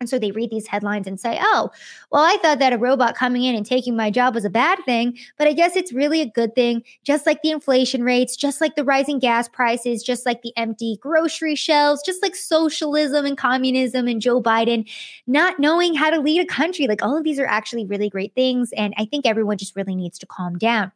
[0.00, 1.70] And so they read these headlines and say, oh,
[2.10, 4.78] well, I thought that a robot coming in and taking my job was a bad
[4.84, 8.60] thing, but I guess it's really a good thing, just like the inflation rates, just
[8.60, 13.38] like the rising gas prices, just like the empty grocery shelves, just like socialism and
[13.38, 14.90] communism and Joe Biden
[15.26, 16.86] not knowing how to lead a country.
[16.86, 18.72] Like all of these are actually really great things.
[18.72, 20.92] And I think everyone just really needs to calm down.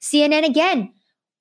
[0.00, 0.92] CNN again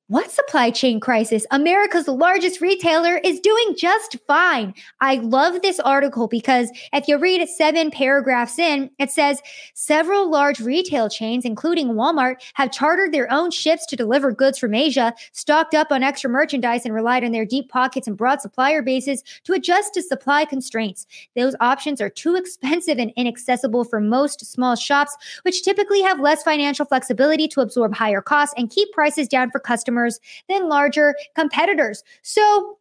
[0.08, 1.48] what supply chain crisis?
[1.50, 4.72] America's largest retailer is doing just fine.
[5.02, 9.42] I love this article because if you read seven paragraphs in, it says
[9.74, 14.76] several large retail chains, including Walmart, have chartered their own ships to deliver goods from
[14.76, 18.84] Asia, stocked up on extra merchandise, and relied on their deep pockets and broad supplier
[18.84, 21.08] bases to adjust to supply constraints.
[21.36, 26.44] Those options are too expensive and inaccessible for most small shops, which typically have less
[26.44, 31.16] financial flexibility to absorb higher costs and keep prices down for customers customers than larger
[31.36, 32.04] competitors.
[32.22, 32.78] So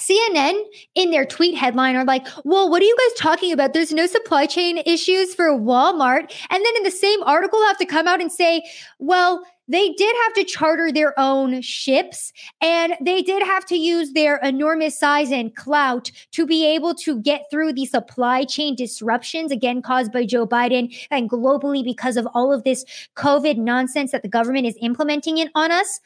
[0.00, 0.62] CNN
[0.94, 3.72] in their tweet headline are like, well, what are you guys talking about?
[3.72, 6.32] There's no supply chain issues for Walmart.
[6.50, 8.62] And then in the same article, have to come out and say,
[9.00, 14.12] well, they did have to charter their own ships and they did have to use
[14.12, 19.52] their enormous size and clout to be able to get through the supply chain disruptions,
[19.52, 22.84] again, caused by Joe Biden and globally because of all of this
[23.16, 26.00] COVID nonsense that the government is implementing it on us.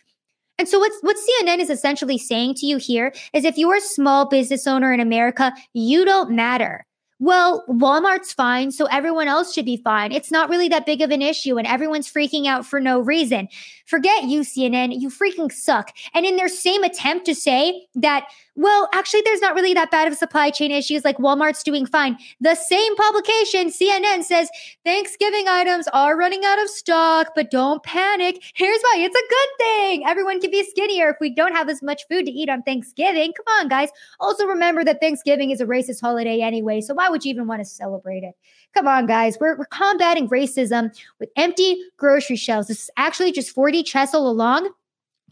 [0.62, 3.80] And so what's what CNN is essentially saying to you here is if you're a
[3.80, 6.86] small business owner in America, you don't matter
[7.22, 10.10] well, Walmart's fine, so everyone else should be fine.
[10.10, 13.46] It's not really that big of an issue, and everyone's freaking out for no reason.
[13.86, 15.00] Forget you, CNN.
[15.00, 15.92] You freaking suck.
[16.14, 20.08] And in their same attempt to say that, well, actually, there's not really that bad
[20.08, 24.50] of supply chain issues, like Walmart's doing fine, the same publication, CNN, says
[24.84, 28.42] Thanksgiving items are running out of stock, but don't panic.
[28.54, 30.06] Here's why it's a good thing.
[30.06, 33.32] Everyone can be skinnier if we don't have as much food to eat on Thanksgiving.
[33.32, 33.88] Come on, guys.
[34.20, 37.60] Also, remember that Thanksgiving is a racist holiday anyway, so why would you even want
[37.60, 38.34] to celebrate it?
[38.74, 39.38] Come on, guys.
[39.40, 42.68] We're, we're combating racism with empty grocery shelves.
[42.68, 44.72] This is actually just 4D Chessel along.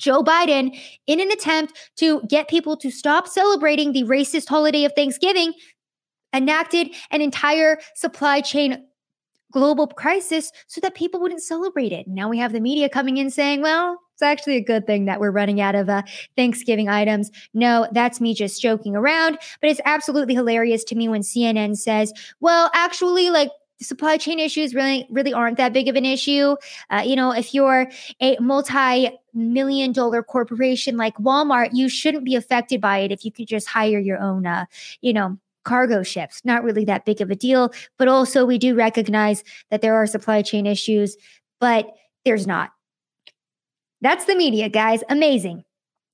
[0.00, 4.92] Joe Biden, in an attempt to get people to stop celebrating the racist holiday of
[4.94, 5.52] Thanksgiving,
[6.34, 8.86] enacted an entire supply chain
[9.52, 12.06] global crisis so that people wouldn't celebrate it.
[12.06, 15.18] Now we have the media coming in saying, well, it's actually a good thing that
[15.18, 16.02] we're running out of uh,
[16.36, 17.30] Thanksgiving items.
[17.52, 22.12] No, that's me just joking around, but it's absolutely hilarious to me when CNN says,
[22.40, 23.50] well, actually, like,
[23.82, 26.54] supply chain issues really really aren't that big of an issue
[26.90, 28.36] uh, you know if you're a
[29.34, 33.68] multi-million dollar corporation like walmart you shouldn't be affected by it if you could just
[33.68, 34.64] hire your own uh,
[35.00, 38.74] you know cargo ships not really that big of a deal but also we do
[38.74, 41.16] recognize that there are supply chain issues
[41.60, 41.86] but
[42.24, 42.70] there's not
[44.00, 45.02] that's the media, guys.
[45.08, 45.64] Amazing.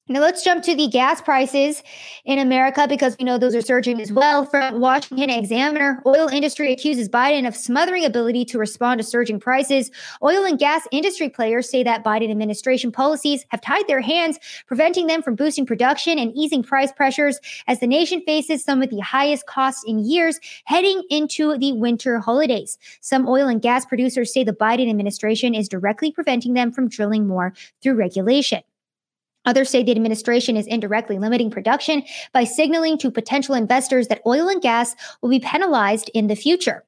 [0.08, 1.82] Now let's jump to the gas prices
[2.24, 4.46] in America because we know those are surging as well.
[4.46, 9.90] From Washington Examiner, oil industry accuses Biden of smothering ability to respond to surging prices.
[10.22, 14.38] Oil and gas industry players say that Biden administration policies have tied their hands,
[14.68, 18.90] preventing them from boosting production and easing price pressures as the nation faces some of
[18.90, 22.78] the highest costs in years heading into the winter holidays.
[23.00, 27.26] Some oil and gas producers say the Biden administration is directly preventing them from drilling
[27.26, 28.62] more through regulation.
[29.46, 34.48] Others say the administration is indirectly limiting production by signaling to potential investors that oil
[34.48, 36.84] and gas will be penalized in the future.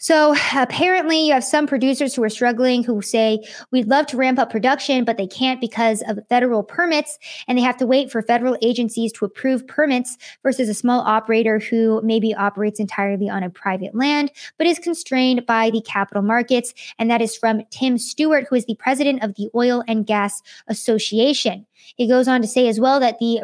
[0.00, 4.38] So apparently, you have some producers who are struggling who say, We'd love to ramp
[4.38, 7.18] up production, but they can't because of federal permits,
[7.48, 11.58] and they have to wait for federal agencies to approve permits versus a small operator
[11.58, 16.72] who maybe operates entirely on a private land, but is constrained by the capital markets.
[17.00, 20.42] And that is from Tim Stewart, who is the president of the Oil and Gas
[20.68, 21.66] Association.
[21.96, 23.40] He goes on to say as well that the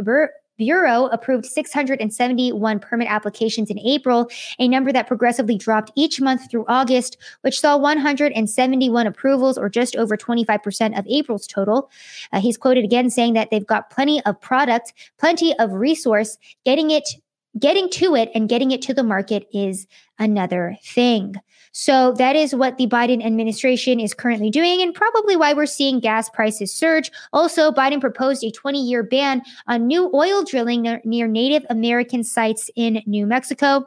[0.57, 4.29] Bureau approved 671 permit applications in April,
[4.59, 9.97] a number that progressively dropped each month through August, which saw 171 approvals, or just
[9.97, 11.91] over 25% of April's total.
[12.33, 16.91] Uh, he's quoted again saying that they've got plenty of product, plenty of resource, getting
[16.91, 17.09] it
[17.59, 19.87] getting to it and getting it to the market is
[20.19, 21.37] another thing.
[21.77, 25.99] So that is what the Biden administration is currently doing and probably why we're seeing
[25.99, 27.11] gas prices surge.
[27.33, 32.71] Also, Biden proposed a 20 year ban on new oil drilling near Native American sites
[32.77, 33.85] in New Mexico.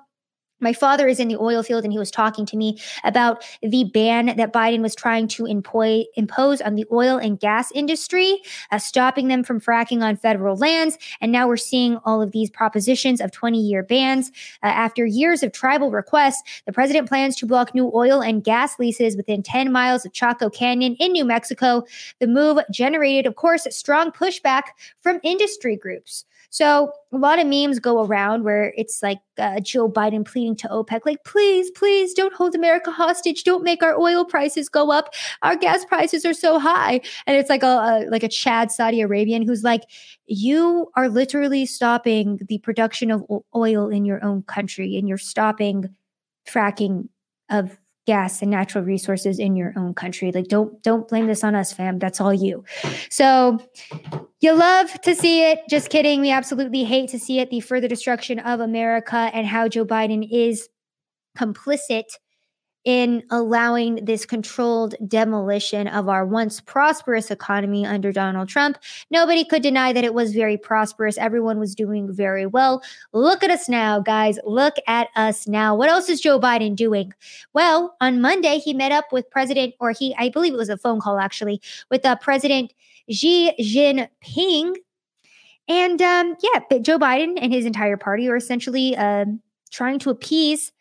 [0.60, 3.84] My father is in the oil field and he was talking to me about the
[3.84, 8.42] ban that Biden was trying to impose on the oil and gas industry,
[8.72, 10.98] uh, stopping them from fracking on federal lands.
[11.22, 14.32] And now we're seeing all of these propositions of 20 year bans.
[14.64, 18.80] Uh, after years of tribal requests, the president plans to block new oil and gas
[18.80, 21.84] leases within 10 miles of Chaco Canyon in New Mexico.
[22.20, 24.64] The move generated, of course, strong pushback
[25.02, 26.26] from industry groups.
[26.50, 30.68] So a lot of memes go around where it's like uh, Joe Biden pleading to
[30.68, 33.44] OPEC, like, please, please don't hold America hostage.
[33.44, 35.14] Don't make our oil prices go up.
[35.42, 37.02] Our gas prices are so high.
[37.26, 39.84] And it's like a, a like a Chad Saudi Arabian who's like,
[40.26, 43.26] you are literally stopping the production of
[43.56, 45.90] oil in your own country and you're stopping
[46.48, 47.10] fracking
[47.50, 50.32] of gas and natural resources in your own country.
[50.32, 52.00] Like don't don't blame this on us, fam.
[52.00, 52.64] That's all you.
[53.10, 53.60] So
[54.40, 55.60] you love to see it.
[55.70, 56.22] Just kidding.
[56.22, 57.50] We absolutely hate to see it.
[57.50, 60.70] The further destruction of America and how Joe Biden is
[61.38, 62.06] complicit
[62.88, 68.78] in allowing this controlled demolition of our once prosperous economy under Donald Trump.
[69.12, 71.18] Nobody could deny that it was very prosperous.
[71.18, 72.82] Everyone was doing very well.
[73.12, 74.40] Look at us now, guys.
[74.46, 75.76] Look at us now.
[75.76, 77.14] What else is Joe Biden doing?
[77.52, 80.78] Well, on Monday, he met up with President, or he, I believe it was a
[80.78, 81.62] phone call actually,
[81.92, 82.74] with uh, President
[83.10, 84.76] Xi Jinping.
[85.68, 89.26] And um, yeah, Joe Biden and his entire party are essentially uh,
[89.72, 90.72] trying to appease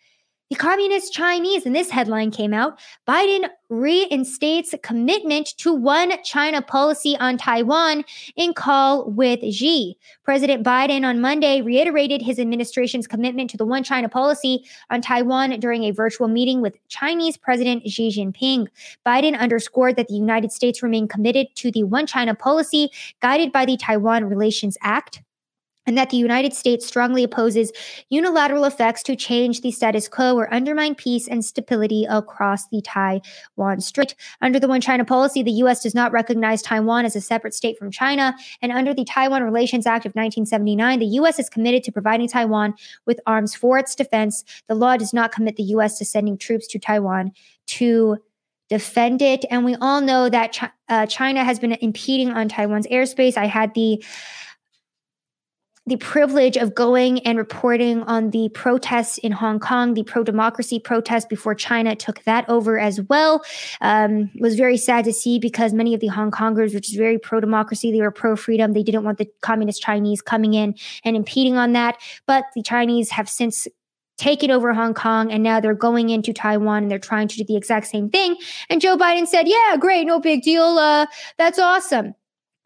[0.49, 7.17] the communist Chinese, and this headline came out Biden reinstates commitment to one China policy
[7.19, 8.05] on Taiwan
[8.37, 9.99] in call with Xi.
[10.23, 15.59] President Biden on Monday reiterated his administration's commitment to the one China policy on Taiwan
[15.59, 18.69] during a virtual meeting with Chinese President Xi Jinping.
[19.05, 22.89] Biden underscored that the United States remain committed to the one China policy
[23.21, 25.23] guided by the Taiwan Relations Act
[25.87, 27.73] and that the United States strongly opposes
[28.11, 33.81] unilateral effects to change the status quo or undermine peace and stability across the Taiwan
[33.81, 34.15] Strait.
[34.41, 35.83] Under the One China policy, the U.S.
[35.83, 38.35] does not recognize Taiwan as a separate state from China.
[38.63, 41.39] And under the Taiwan Relations Act of 1979, the U.S.
[41.39, 42.75] is committed to providing Taiwan
[43.07, 44.45] with arms for its defense.
[44.69, 45.99] The law does not commit the U.S.
[45.99, 47.33] to sending troops to Taiwan
[47.67, 48.19] to
[48.69, 49.45] defend it.
[49.51, 53.37] And we all know that uh, China has been impeding on Taiwan's airspace.
[53.37, 54.05] I had the
[55.87, 60.81] the privilege of going and reporting on the protests in Hong Kong, the pro democracy
[60.81, 63.45] protests before China took that over as well.
[63.81, 67.19] Um, was very sad to see because many of the Hong Kongers, which is very
[67.19, 68.73] pro democracy, they were pro freedom.
[68.73, 70.75] They didn't want the communist Chinese coming in
[71.05, 71.97] and impeding on that.
[72.27, 73.69] But the Chinese have since
[74.19, 77.45] taken over Hong Kong and now they're going into Taiwan and they're trying to do
[77.45, 78.37] the exact same thing.
[78.71, 80.65] And Joe Biden said, Yeah, great, no big deal.
[80.65, 81.07] Uh,
[81.39, 82.15] that's awesome.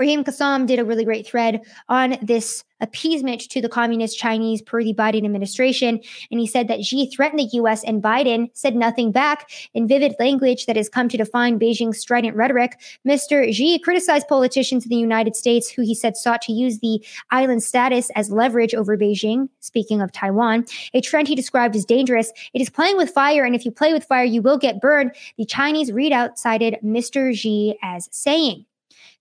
[0.01, 4.83] Raheem Kassam did a really great thread on this appeasement to the communist Chinese per
[4.83, 6.01] the Biden administration.
[6.31, 10.15] And he said that Xi threatened the US and Biden said nothing back in vivid
[10.19, 12.81] language that has come to define Beijing's strident rhetoric.
[13.07, 13.53] Mr.
[13.53, 17.63] Xi criticized politicians in the United States who he said sought to use the island
[17.63, 22.33] status as leverage over Beijing, speaking of Taiwan, a trend he described as dangerous.
[22.55, 25.13] It is playing with fire, and if you play with fire, you will get burned.
[25.37, 27.35] The Chinese readout cited Mr.
[27.35, 28.65] Xi as saying.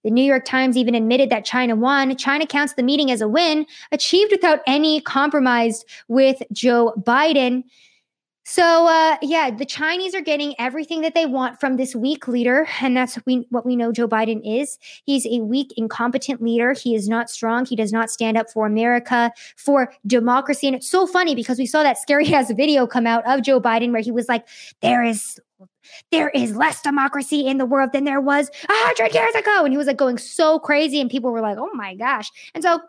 [0.03, 2.15] The New York Times even admitted that China won.
[2.15, 7.63] China counts the meeting as a win, achieved without any compromise with Joe Biden.
[8.51, 12.67] So, uh, yeah, the Chinese are getting everything that they want from this weak leader.
[12.81, 14.79] And that's we, what we know Joe Biden is.
[15.05, 16.73] He's a weak, incompetent leader.
[16.73, 17.67] He is not strong.
[17.67, 20.65] He does not stand up for America, for democracy.
[20.65, 23.61] And it's so funny because we saw that scary ass video come out of Joe
[23.61, 24.47] Biden where he was like,
[24.81, 25.39] there is
[26.11, 29.63] there is less democracy in the world than there was a hundred years ago.
[29.63, 32.31] And he was like going so crazy, and people were like, oh my gosh.
[32.53, 32.81] And so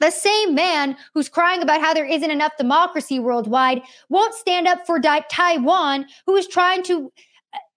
[0.00, 4.86] the same man who's crying about how there isn't enough democracy worldwide won't stand up
[4.86, 7.10] for Taiwan, who is trying to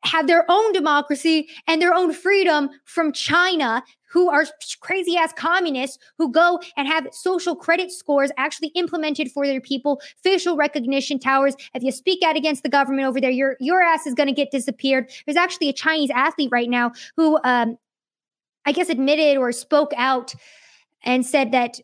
[0.04, 4.46] have their own democracy and their own freedom from China, who are
[4.80, 10.02] crazy ass communists who go and have social credit scores actually implemented for their people,
[10.24, 11.56] facial recognition towers.
[11.74, 14.34] If you speak out against the government over there, your your ass is going to
[14.34, 15.12] get disappeared.
[15.26, 17.78] There's actually a Chinese athlete right now who, um,
[18.66, 20.34] I guess, admitted or spoke out
[21.04, 21.80] and said that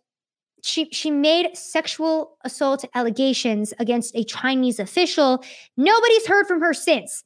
[0.64, 5.44] she she made sexual assault allegations against a Chinese official.
[5.78, 7.24] Nobody's heard from her since.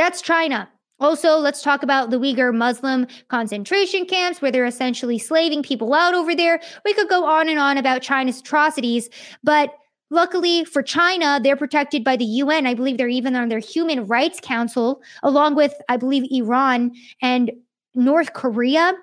[0.00, 0.66] That's China.
[0.98, 6.14] Also, let's talk about the Uyghur Muslim concentration camps where they're essentially slaving people out
[6.14, 6.58] over there.
[6.86, 9.10] We could go on and on about China's atrocities,
[9.44, 9.74] but
[10.08, 12.66] luckily for China, they're protected by the UN.
[12.66, 17.50] I believe they're even on their Human Rights Council, along with, I believe, Iran and
[17.94, 18.94] North Korea.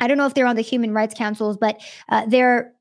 [0.00, 2.72] I don't know if they're on the human rights councils, but uh, they're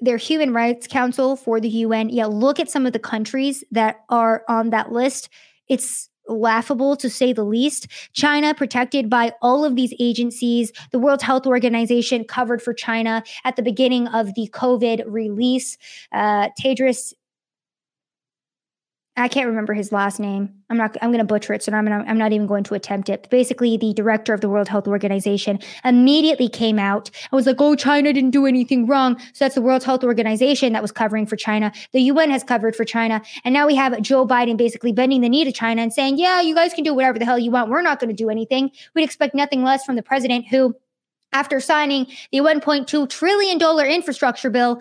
[0.00, 2.10] their human rights council for the UN.
[2.10, 5.30] Yeah, look at some of the countries that are on that list.
[5.66, 7.86] It's laughable to say the least.
[8.12, 13.56] China, protected by all of these agencies, the World Health Organization covered for China at
[13.56, 15.78] the beginning of the COVID release.
[16.12, 17.12] Uh, Tedros
[19.14, 20.54] I can't remember his last name.
[20.70, 20.96] I'm not.
[21.02, 21.84] I'm going to butcher it, so I'm.
[21.84, 23.28] Gonna, I'm not even going to attempt it.
[23.30, 27.74] Basically, the director of the World Health Organization immediately came out and was like, "Oh,
[27.74, 31.36] China didn't do anything wrong." So that's the World Health Organization that was covering for
[31.36, 31.72] China.
[31.92, 35.28] The UN has covered for China, and now we have Joe Biden basically bending the
[35.28, 37.68] knee to China and saying, "Yeah, you guys can do whatever the hell you want.
[37.68, 40.74] We're not going to do anything." We'd expect nothing less from the president, who,
[41.34, 44.80] after signing the 1.2 trillion dollar infrastructure bill,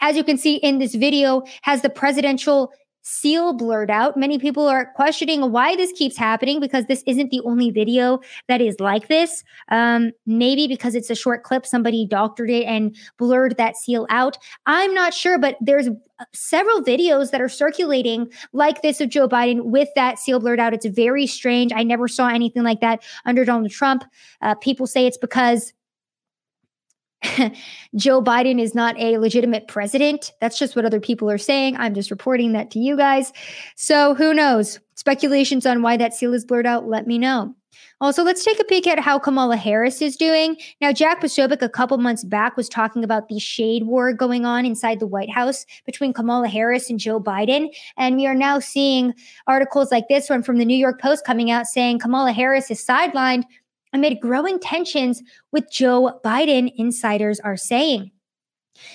[0.00, 2.72] as you can see in this video, has the presidential
[3.02, 4.16] seal blurred out.
[4.16, 8.60] Many people are questioning why this keeps happening because this isn't the only video that
[8.60, 9.44] is like this.
[9.68, 14.38] Um, maybe because it's a short clip, somebody doctored it and blurred that seal out.
[14.66, 19.28] I'm not sure, but there's uh, several videos that are circulating like this of Joe
[19.28, 20.74] Biden with that seal blurred out.
[20.74, 21.72] It's very strange.
[21.74, 24.04] I never saw anything like that under Donald Trump.
[24.40, 25.72] Uh, people say it's because
[27.96, 30.32] Joe Biden is not a legitimate president.
[30.40, 31.76] That's just what other people are saying.
[31.76, 33.32] I'm just reporting that to you guys.
[33.76, 34.80] So who knows?
[34.94, 37.54] Speculations on why that seal is blurred out, let me know.
[38.00, 40.56] Also, let's take a peek at how Kamala Harris is doing.
[40.80, 44.66] Now, Jack Posobiec a couple months back was talking about the shade war going on
[44.66, 47.68] inside the White House between Kamala Harris and Joe Biden.
[47.96, 49.14] And we are now seeing
[49.46, 52.84] articles like this one from the New York Post coming out saying Kamala Harris is
[52.84, 53.44] sidelined
[53.92, 58.10] amid growing tensions with Joe Biden, insiders are saying.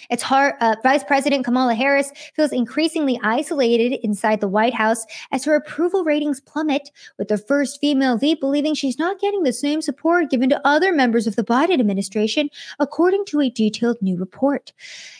[0.10, 0.56] It's hard.
[0.62, 6.04] Uh, Vice President Kamala Harris feels increasingly isolated inside the White House as her approval
[6.04, 10.50] ratings plummet, with the first female V believing she's not getting the same support given
[10.50, 14.72] to other members of the Biden administration, according to a detailed new report.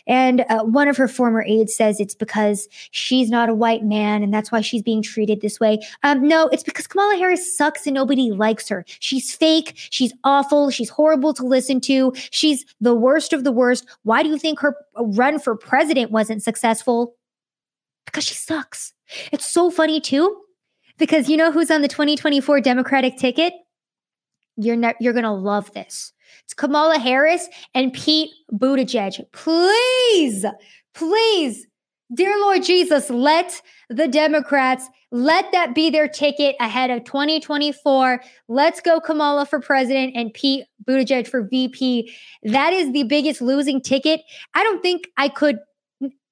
[0.08, 4.24] And uh, one of her former aides says it's because she's not a white man
[4.24, 5.80] and that's why she's being treated this way.
[6.04, 8.86] Um, no, it's because Kamala Harris sucks and nobody likes her.
[9.00, 9.74] She's fake.
[9.76, 10.70] She's awful.
[10.70, 12.14] She's horrible to listen to.
[12.32, 13.86] She's the worst of the worst.
[14.04, 17.16] Why do you think her run for president wasn't successful?
[18.06, 18.94] Because she sucks.
[19.32, 20.42] It's so funny too,
[20.98, 23.54] because you know who's on the 2024 Democratic ticket?
[24.56, 26.14] You're you're gonna love this.
[26.44, 29.24] It's Kamala Harris and Pete Buttigieg.
[29.32, 30.46] Please,
[30.94, 31.68] please,
[32.14, 38.22] dear Lord Jesus, let the Democrats let that be their ticket ahead of 2024.
[38.48, 42.14] Let's go Kamala for president and Pete Buttigieg for VP.
[42.44, 44.22] That is the biggest losing ticket.
[44.54, 45.60] I don't think I could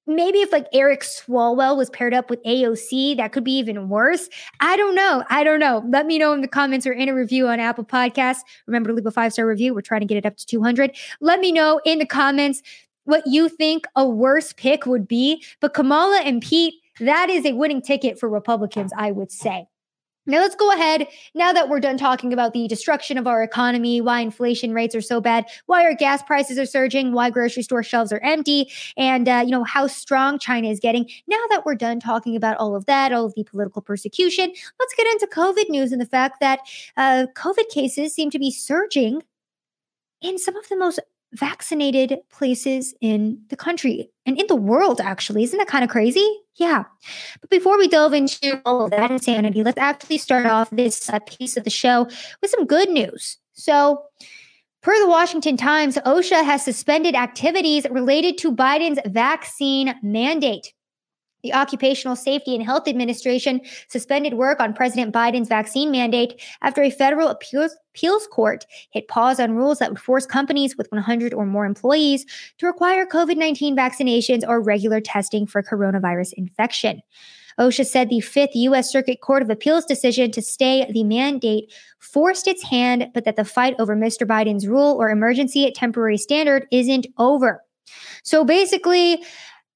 [0.08, 4.30] maybe if like Eric Swalwell was paired up with AOC, that could be even worse.
[4.60, 5.24] I don't know.
[5.30, 5.84] I don't know.
[5.88, 8.40] Let me know in the comments or in a review on Apple Podcasts.
[8.68, 9.74] Remember to leave a five star review.
[9.74, 10.96] We're trying to get it up to 200.
[11.22, 12.62] Let me know in the comments
[13.06, 15.44] what you think a worse pick would be.
[15.62, 19.68] But Kamala and Pete, that is a winning ticket for Republicans, I would say.
[20.28, 21.08] Now, let's go ahead.
[21.36, 25.02] Now that we're done talking about the destruction of our economy, why inflation rates are
[25.02, 29.30] so bad, why our gas prices are surging, why grocery store shelves are empty, and
[29.30, 31.08] uh, you know how strong China is getting.
[31.28, 34.96] Now that we're done talking about all of that, all of the political persecution, let's
[34.96, 36.60] get into COVID news and the fact that
[36.98, 39.22] uh, COVID cases seem to be surging
[40.22, 41.00] in some of the most
[41.36, 45.44] vaccinated places in the country and in the world, actually.
[45.44, 46.28] Isn't that kind of crazy?
[46.56, 46.84] Yeah.
[47.42, 51.20] But before we delve into all of that insanity, let's actually start off this uh,
[51.28, 52.08] piece of the show
[52.42, 53.38] with some good news.
[53.54, 54.04] So,
[54.82, 60.74] per the Washington Times, OSHA has suspended activities related to Biden's vaccine mandate.
[61.46, 66.90] The Occupational Safety and Health Administration suspended work on President Biden's vaccine mandate after a
[66.90, 71.46] federal appeals, appeals court hit pause on rules that would force companies with 100 or
[71.46, 72.26] more employees
[72.58, 77.04] to require COVID 19 vaccinations or regular testing for coronavirus infection.
[77.60, 78.92] OSHA said the Fifth U.S.
[78.92, 83.46] Circuit Court of Appeals decision to stay the mandate forced its hand, but that the
[83.46, 84.26] fight over Mr.
[84.26, 87.64] Biden's rule or emergency at temporary standard isn't over.
[88.24, 89.24] So basically,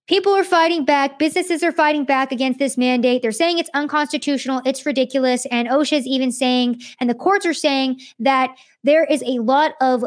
[0.10, 1.20] People are fighting back.
[1.20, 3.22] Businesses are fighting back against this mandate.
[3.22, 4.60] They're saying it's unconstitutional.
[4.66, 5.45] It's ridiculous.
[5.51, 8.49] And OSHA is even saying, and the courts are saying that
[8.84, 10.03] there is a lot of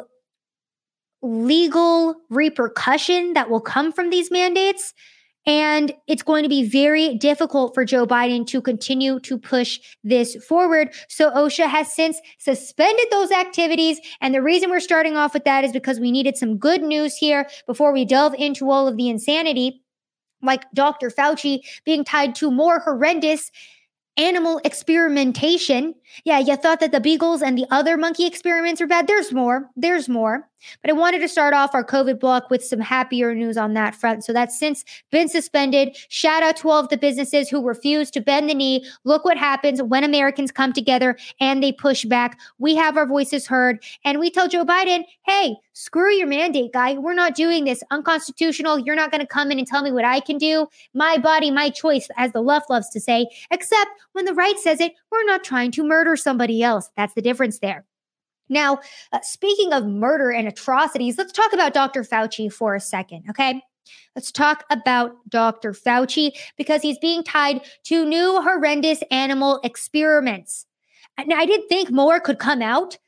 [1.22, 4.92] legal repercussion that will come from these mandates.
[5.46, 10.34] And it's going to be very difficult for Joe Biden to continue to push this
[10.44, 10.92] forward.
[11.08, 14.00] So OSHA has since suspended those activities.
[14.20, 17.14] And the reason we're starting off with that is because we needed some good news
[17.14, 19.78] here before we delve into all of the insanity
[20.42, 21.10] like Dr.
[21.10, 23.50] Fauci being tied to more horrendous
[24.16, 25.94] animal experimentation.
[26.24, 29.06] Yeah, you thought that the beagles and the other monkey experiments were bad.
[29.06, 29.70] There's more.
[29.76, 30.48] There's more.
[30.80, 33.94] But I wanted to start off our COVID block with some happier news on that
[33.94, 34.24] front.
[34.24, 35.96] So that's since been suspended.
[36.08, 38.84] Shout out to all of the businesses who refuse to bend the knee.
[39.04, 42.38] Look what happens when Americans come together and they push back.
[42.58, 46.94] We have our voices heard and we tell Joe Biden, hey, screw your mandate, guy.
[46.94, 47.82] We're not doing this.
[47.90, 48.78] Unconstitutional.
[48.78, 50.66] You're not going to come in and tell me what I can do.
[50.94, 54.80] My body, my choice, as the left loves to say, except when the right says
[54.80, 56.90] it, we're not trying to murder somebody else.
[56.96, 57.84] That's the difference there.
[58.52, 58.78] Now,
[59.12, 62.02] uh, speaking of murder and atrocities, let's talk about Dr.
[62.02, 63.62] Fauci for a second, okay?
[64.14, 65.72] Let's talk about Dr.
[65.72, 70.66] Fauci because he's being tied to new horrendous animal experiments.
[71.26, 72.98] Now, I didn't think more could come out,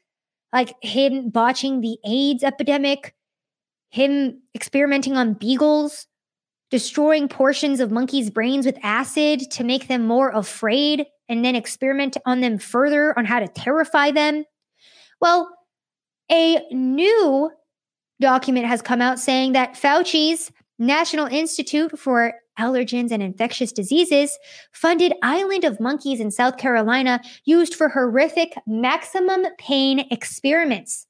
[0.52, 3.14] like him botching the AIDS epidemic,
[3.90, 6.06] him experimenting on beagles,
[6.70, 12.16] destroying portions of monkeys' brains with acid to make them more afraid, and then experiment
[12.26, 14.44] on them further on how to terrify them.
[15.20, 15.48] Well,
[16.30, 17.50] a new
[18.20, 24.38] document has come out saying that Fauci's National Institute for Allergens and Infectious Diseases
[24.72, 31.06] funded Island of Monkeys in South Carolina used for horrific maximum pain experiments.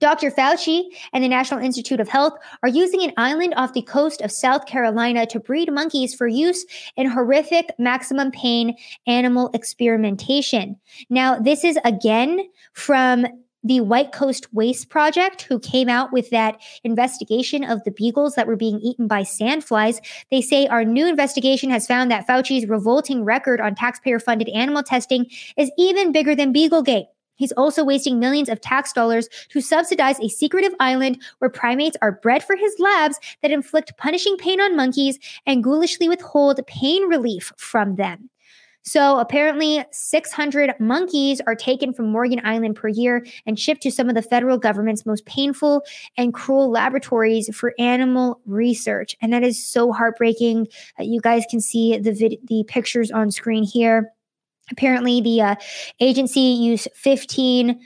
[0.00, 0.30] Dr.
[0.30, 4.32] Fauci and the National Institute of Health are using an island off the coast of
[4.32, 6.64] South Carolina to breed monkeys for use
[6.96, 10.76] in horrific maximum pain animal experimentation.
[11.10, 13.26] Now, this is again from
[13.64, 18.46] the White Coat Waste Project, who came out with that investigation of the beagles that
[18.46, 20.04] were being eaten by sandflies.
[20.30, 24.82] They say our new investigation has found that Fauci's revolting record on taxpayer funded animal
[24.82, 27.06] testing is even bigger than Beaglegate.
[27.36, 32.12] He's also wasting millions of tax dollars to subsidize a secretive island where primates are
[32.12, 37.52] bred for his labs that inflict punishing pain on monkeys and ghoulishly withhold pain relief
[37.56, 38.30] from them.
[38.86, 44.10] So apparently, 600 monkeys are taken from Morgan Island per year and shipped to some
[44.10, 45.82] of the federal government's most painful
[46.18, 49.16] and cruel laboratories for animal research.
[49.22, 50.68] And that is so heartbreaking.
[50.98, 54.12] You guys can see the vid- the pictures on screen here.
[54.70, 55.54] Apparently, the uh,
[56.00, 57.80] agency used 15.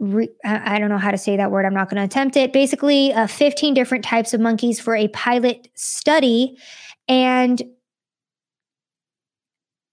[0.00, 1.64] Re- I don't know how to say that word.
[1.64, 2.52] I'm not going to attempt it.
[2.52, 6.56] Basically, uh, 15 different types of monkeys for a pilot study.
[7.08, 7.62] And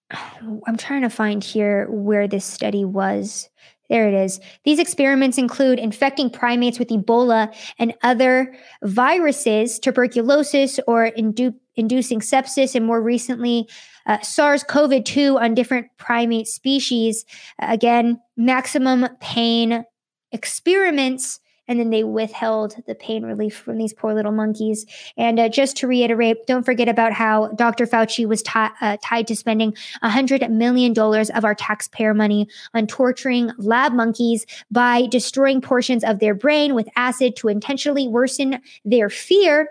[0.67, 3.49] I'm trying to find here where this study was.
[3.89, 4.39] There it is.
[4.63, 12.73] These experiments include infecting primates with Ebola and other viruses, tuberculosis, or indu- inducing sepsis,
[12.73, 13.67] and more recently,
[14.05, 17.25] uh, SARS CoV 2 on different primate species.
[17.61, 19.85] Uh, again, maximum pain
[20.31, 21.39] experiments
[21.71, 24.85] and then they withheld the pain relief from these poor little monkeys.
[25.15, 27.85] And uh, just to reiterate, don't forget about how Dr.
[27.85, 29.73] Fauci was t- uh, tied to spending
[30.03, 36.35] $100 million of our taxpayer money on torturing lab monkeys by destroying portions of their
[36.35, 39.69] brain with acid to intentionally worsen their fear.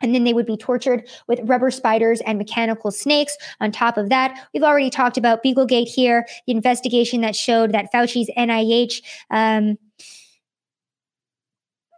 [0.00, 3.36] And then they would be tortured with rubber spiders and mechanical snakes.
[3.60, 7.90] On top of that, we've already talked about Beaglegate here, the investigation that showed that
[7.92, 9.76] Fauci's NIH um,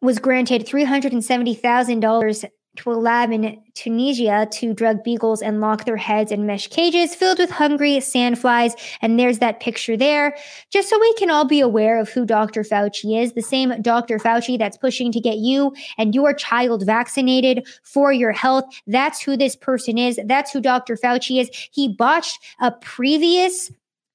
[0.02, 2.44] was granted $370,000
[2.76, 7.14] to a lab in Tunisia to drug beagles and lock their heads in mesh cages
[7.14, 8.72] filled with hungry sandflies.
[9.02, 10.36] And there's that picture there,
[10.70, 12.62] just so we can all be aware of who Dr.
[12.62, 13.32] Fauci is.
[13.32, 14.18] The same Dr.
[14.18, 18.64] Fauci that's pushing to get you and your child vaccinated for your health.
[18.86, 20.18] That's who this person is.
[20.24, 20.96] That's who Dr.
[20.96, 21.50] Fauci is.
[21.72, 23.70] He botched a previous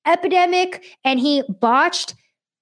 [0.05, 2.15] epidemic and he botched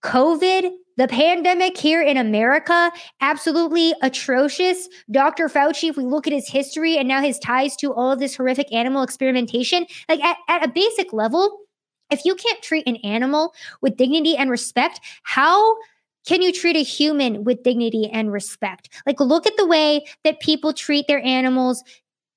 [0.04, 2.92] COVID the pandemic here in America,
[3.22, 4.88] absolutely atrocious.
[5.12, 5.48] Dr.
[5.50, 8.36] Fauci, if we look at his history and now his ties to all of this
[8.36, 11.60] horrific animal experimentation, like at, at a basic level,
[12.12, 15.78] if you can't treat an animal with dignity and respect, how
[16.26, 18.90] can you treat a human with dignity and respect?
[19.06, 21.84] Like, look at the way that people treat their animals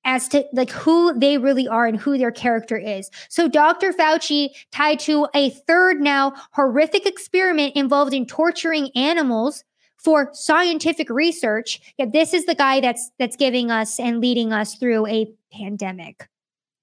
[0.07, 3.11] as to like who they really are and who their character is.
[3.29, 3.91] So Dr.
[3.91, 9.65] Fauci tied to a third now horrific experiment involved in torturing animals
[9.97, 11.81] for scientific research.
[11.97, 16.27] Yeah, this is the guy that's that's giving us and leading us through a pandemic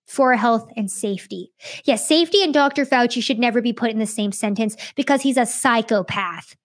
[0.06, 1.50] for health and safety.
[1.84, 2.84] Yes, safety and Dr.
[2.84, 6.56] Fauci should never be put in the same sentence because he's a psychopath.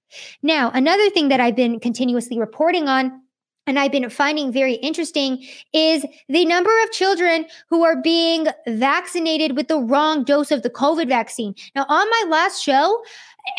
[0.43, 3.21] Now, another thing that I've been continuously reporting on
[3.69, 9.55] and I've been finding very interesting is the number of children who are being vaccinated
[9.55, 11.53] with the wrong dose of the COVID vaccine.
[11.75, 13.01] Now, on my last show,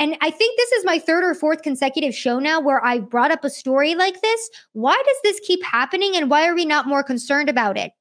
[0.00, 3.30] and I think this is my third or fourth consecutive show now where I brought
[3.30, 4.50] up a story like this.
[4.72, 7.92] Why does this keep happening and why are we not more concerned about it?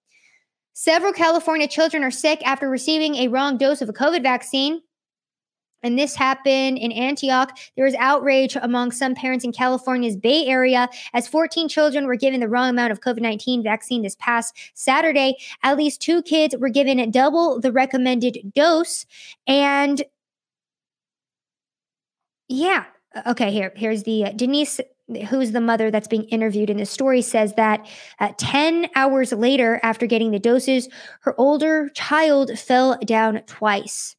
[0.74, 4.82] Several California children are sick after receiving a wrong dose of a COVID vaccine
[5.84, 7.58] and this happened in Antioch.
[7.76, 12.40] There was outrage among some parents in California's Bay Area as 14 children were given
[12.40, 15.38] the wrong amount of COVID 19 vaccine this past Saturday.
[15.64, 19.06] At least two kids were given double the recommended dose.
[19.48, 20.04] And
[22.48, 22.86] yeah,
[23.28, 24.80] okay, here, here's the uh, Denise
[25.30, 27.84] who's the mother that's being interviewed in this story says that
[28.20, 30.88] uh, 10 hours later after getting the doses
[31.22, 34.16] her older child fell down twice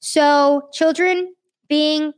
[0.00, 1.34] so, children
[1.68, 2.12] being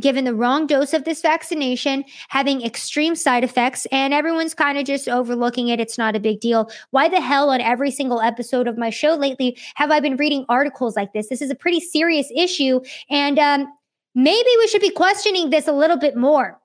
[0.00, 4.84] given the wrong dose of this vaccination, having extreme side effects, and everyone's kind of
[4.84, 5.80] just overlooking it.
[5.80, 6.70] It's not a big deal.
[6.90, 10.44] Why the hell on every single episode of my show lately have I been reading
[10.48, 11.28] articles like this?
[11.28, 12.80] This is a pretty serious issue.
[13.10, 13.66] And um,
[14.14, 16.60] maybe we should be questioning this a little bit more.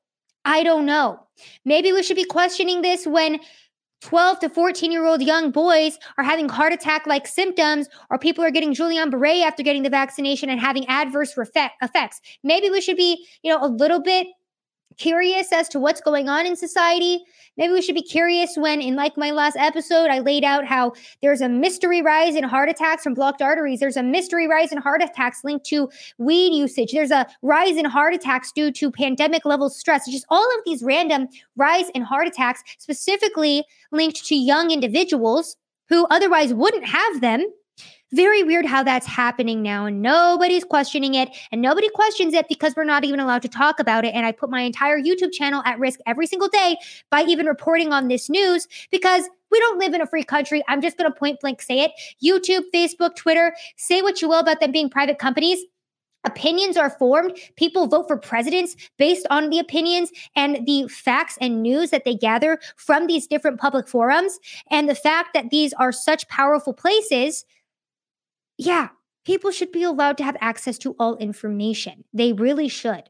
[0.45, 1.19] I don't know.
[1.65, 3.39] Maybe we should be questioning this when
[4.03, 8.43] 12 to 14 year old young boys are having heart attack like symptoms, or people
[8.43, 12.21] are getting Guillain Barre after getting the vaccination and having adverse effects.
[12.43, 14.27] Maybe we should be, you know, a little bit
[14.97, 17.23] curious as to what's going on in society.
[17.57, 20.93] Maybe we should be curious when, in like my last episode, I laid out how
[21.21, 23.79] there's a mystery rise in heart attacks from blocked arteries.
[23.79, 26.91] There's a mystery rise in heart attacks linked to weed usage.
[26.91, 30.09] There's a rise in heart attacks due to pandemic level stress.
[30.09, 35.57] Just all of these random rise in heart attacks, specifically linked to young individuals
[35.89, 37.45] who otherwise wouldn't have them
[38.13, 42.75] very weird how that's happening now, and nobody's questioning it, and nobody questions it because
[42.75, 44.13] we're not even allowed to talk about it.
[44.13, 46.77] And I put my entire YouTube channel at risk every single day
[47.09, 50.63] by even reporting on this news because we don't live in a free country.
[50.67, 51.91] I'm just going to point blank say it.
[52.23, 55.63] YouTube, Facebook, Twitter, say what you will about them being private companies.
[56.25, 57.37] Opinions are formed.
[57.57, 62.15] People vote for presidents based on the opinions and the facts and news that they
[62.15, 64.39] gather from these different public forums.
[64.71, 67.45] And the fact that these are such powerful places
[68.57, 68.89] yeah,
[69.25, 72.03] people should be allowed to have access to all information.
[72.13, 73.03] They really should.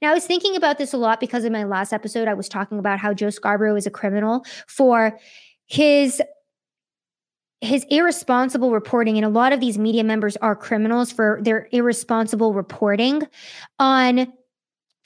[0.00, 2.48] Now, I was thinking about this a lot because in my last episode, I was
[2.48, 5.18] talking about how Joe Scarborough is a criminal for
[5.66, 6.22] his
[7.62, 12.52] his irresponsible reporting and a lot of these media members are criminals for their irresponsible
[12.52, 13.22] reporting
[13.78, 14.30] on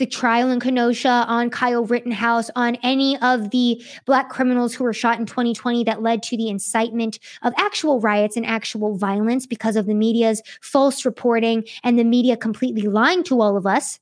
[0.00, 4.94] the trial in Kenosha, on Kyle Rittenhouse, on any of the black criminals who were
[4.94, 9.76] shot in 2020 that led to the incitement of actual riots and actual violence because
[9.76, 14.00] of the media's false reporting and the media completely lying to all of us.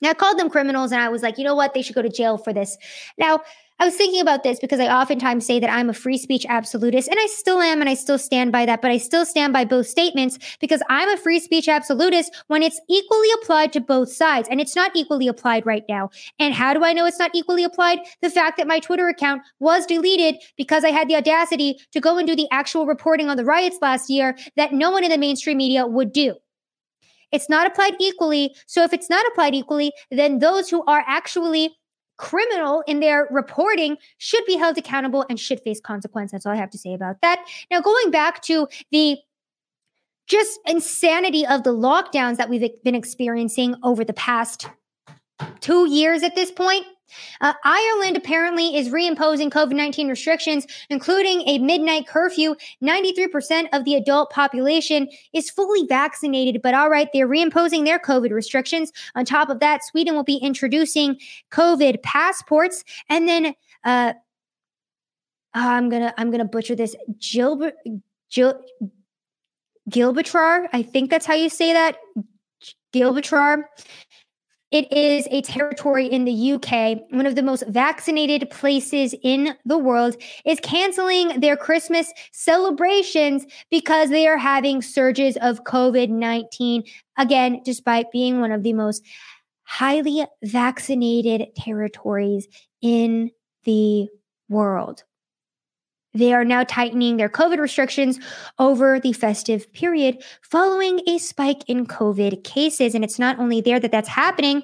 [0.00, 1.74] Now, I called them criminals and I was like, you know what?
[1.74, 2.78] They should go to jail for this.
[3.18, 3.40] Now,
[3.80, 7.08] I was thinking about this because I oftentimes say that I'm a free speech absolutist,
[7.08, 8.82] and I still am, and I still stand by that.
[8.82, 12.80] But I still stand by both statements because I'm a free speech absolutist when it's
[12.88, 16.10] equally applied to both sides, and it's not equally applied right now.
[16.40, 18.00] And how do I know it's not equally applied?
[18.20, 22.18] The fact that my Twitter account was deleted because I had the audacity to go
[22.18, 25.18] and do the actual reporting on the riots last year that no one in the
[25.18, 26.34] mainstream media would do.
[27.30, 28.54] It's not applied equally.
[28.66, 31.76] So if it's not applied equally, then those who are actually
[32.18, 36.32] criminal in their reporting should be held accountable and should face consequence.
[36.32, 37.44] That's all I have to say about that.
[37.70, 39.18] Now, going back to the
[40.28, 44.68] just insanity of the lockdowns that we've been experiencing over the past
[45.60, 46.84] two years at this point.
[47.40, 52.54] Uh, Ireland apparently is reimposing COVID 19 restrictions, including a midnight curfew.
[52.82, 58.30] 93% of the adult population is fully vaccinated, but all right, they're reimposing their COVID
[58.30, 58.92] restrictions.
[59.14, 61.18] On top of that, Sweden will be introducing
[61.50, 62.84] COVID passports.
[63.08, 63.54] And then,
[63.84, 64.14] uh,
[65.54, 66.94] I'm gonna I'm gonna butcher this.
[67.18, 67.74] Gilbert
[68.30, 68.60] Gil,
[69.90, 71.96] Gilbitrar, I think that's how you say that.
[72.92, 73.64] Gilbitrar
[74.70, 79.78] It is a territory in the UK, one of the most vaccinated places in the
[79.78, 86.84] world, is canceling their Christmas celebrations because they are having surges of COVID 19.
[87.16, 89.02] Again, despite being one of the most
[89.62, 92.46] highly vaccinated territories
[92.82, 93.30] in
[93.64, 94.08] the
[94.50, 95.04] world.
[96.18, 98.18] They are now tightening their COVID restrictions
[98.58, 102.94] over the festive period following a spike in COVID cases.
[102.94, 104.62] And it's not only there that that's happening.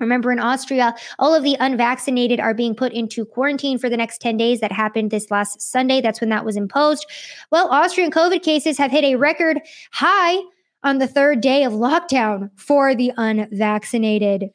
[0.00, 4.20] Remember, in Austria, all of the unvaccinated are being put into quarantine for the next
[4.20, 4.60] 10 days.
[4.60, 6.00] That happened this last Sunday.
[6.00, 7.06] That's when that was imposed.
[7.50, 9.60] Well, Austrian COVID cases have hit a record
[9.92, 10.36] high
[10.82, 14.50] on the third day of lockdown for the unvaccinated.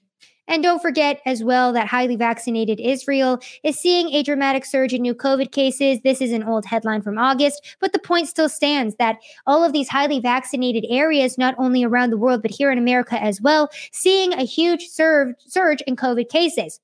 [0.52, 5.02] And don't forget as well that highly vaccinated Israel is seeing a dramatic surge in
[5.02, 6.02] new COVID cases.
[6.02, 9.16] This is an old headline from August, but the point still stands that
[9.48, 13.16] all of these highly vaccinated areas, not only around the world, but here in America
[13.16, 16.82] as well, seeing a huge surge, surge in COVID cases.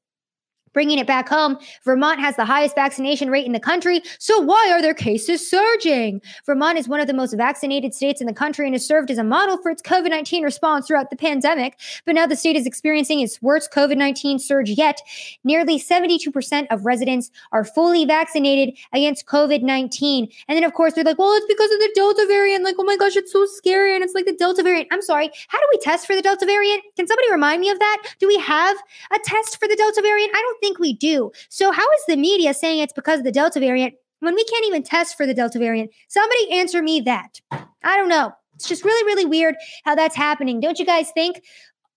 [0.73, 4.01] Bringing it back home, Vermont has the highest vaccination rate in the country.
[4.19, 6.21] So why are their cases surging?
[6.45, 9.17] Vermont is one of the most vaccinated states in the country and has served as
[9.17, 11.79] a model for its COVID 19 response throughout the pandemic.
[12.05, 15.01] But now the state is experiencing its worst COVID 19 surge yet.
[15.43, 20.29] Nearly 72% of residents are fully vaccinated against COVID 19.
[20.47, 22.63] And then, of course, they're like, well, it's because of the Delta variant.
[22.63, 23.95] Like, oh my gosh, it's so scary.
[23.95, 24.87] And it's like the Delta variant.
[24.91, 25.29] I'm sorry.
[25.47, 26.83] How do we test for the Delta variant?
[26.95, 28.03] Can somebody remind me of that?
[28.19, 28.77] Do we have
[29.13, 30.31] a test for the Delta variant?
[30.35, 31.31] I don't think we do.
[31.49, 34.65] So, how is the media saying it's because of the Delta variant when we can't
[34.65, 35.91] even test for the Delta variant?
[36.07, 37.39] Somebody answer me that.
[37.51, 38.33] I don't know.
[38.55, 39.55] It's just really, really weird
[39.85, 40.59] how that's happening.
[40.59, 41.43] Don't you guys think?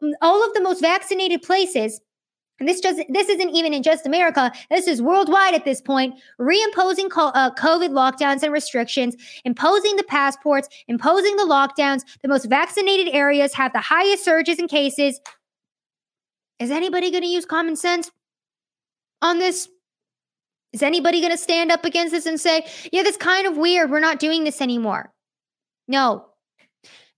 [0.03, 2.01] Mm, all of the most vaccinated places
[2.61, 4.53] and this just this isn't even in just America.
[4.69, 6.15] This is worldwide at this point.
[6.39, 12.03] Reimposing uh, COVID lockdowns and restrictions, imposing the passports, imposing the lockdowns.
[12.23, 15.19] The most vaccinated areas have the highest surges in cases.
[16.59, 18.11] Is anybody going to use common sense?
[19.23, 19.69] On this?
[20.73, 23.91] Is anybody going to stand up against this and say, yeah, that's kind of weird.
[23.91, 25.13] We're not doing this anymore?
[25.89, 26.27] No.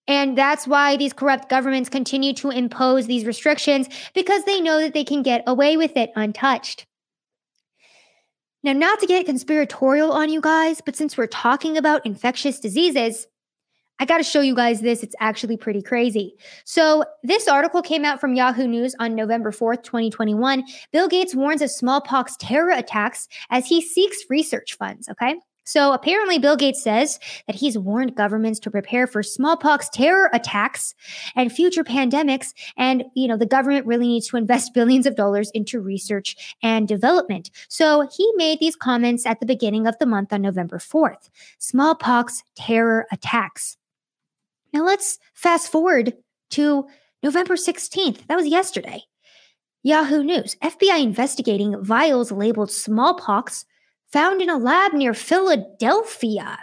[0.08, 4.94] And that's why these corrupt governments continue to impose these restrictions because they know that
[4.94, 6.86] they can get away with it untouched.
[8.64, 13.26] Now, not to get conspiratorial on you guys, but since we're talking about infectious diseases,
[13.98, 15.02] I got to show you guys this.
[15.02, 16.34] It's actually pretty crazy.
[16.64, 20.64] So, this article came out from Yahoo News on November 4th, 2021.
[20.92, 25.08] Bill Gates warns of smallpox terror attacks as he seeks research funds.
[25.08, 25.36] Okay.
[25.64, 30.94] So apparently, Bill Gates says that he's warned governments to prepare for smallpox terror attacks
[31.36, 32.52] and future pandemics.
[32.76, 36.88] And, you know, the government really needs to invest billions of dollars into research and
[36.88, 37.50] development.
[37.68, 42.42] So he made these comments at the beginning of the month on November 4th smallpox
[42.56, 43.76] terror attacks.
[44.72, 46.14] Now let's fast forward
[46.50, 46.86] to
[47.22, 48.26] November 16th.
[48.26, 49.02] That was yesterday.
[49.82, 53.64] Yahoo News FBI investigating vials labeled smallpox
[54.12, 56.58] found in a lab near Philadelphia.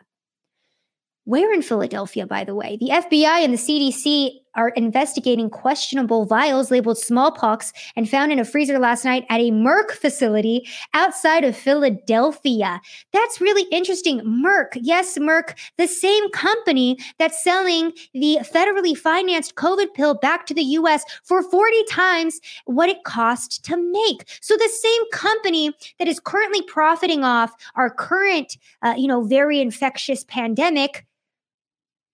[1.26, 2.78] Where in Philadelphia, by the way?
[2.80, 8.46] The FBI and the CDC are investigating questionable vials labeled smallpox and found in a
[8.46, 12.82] freezer last night at a Merck facility outside of Philadelphia.
[13.14, 14.22] That's really interesting.
[14.22, 20.54] Merck, yes, Merck, the same company that's selling the federally financed COVID pill back to
[20.54, 24.38] the US for 40 times what it cost to make.
[24.42, 29.62] So the same company that is currently profiting off our current, uh, you know, very
[29.62, 31.06] infectious pandemic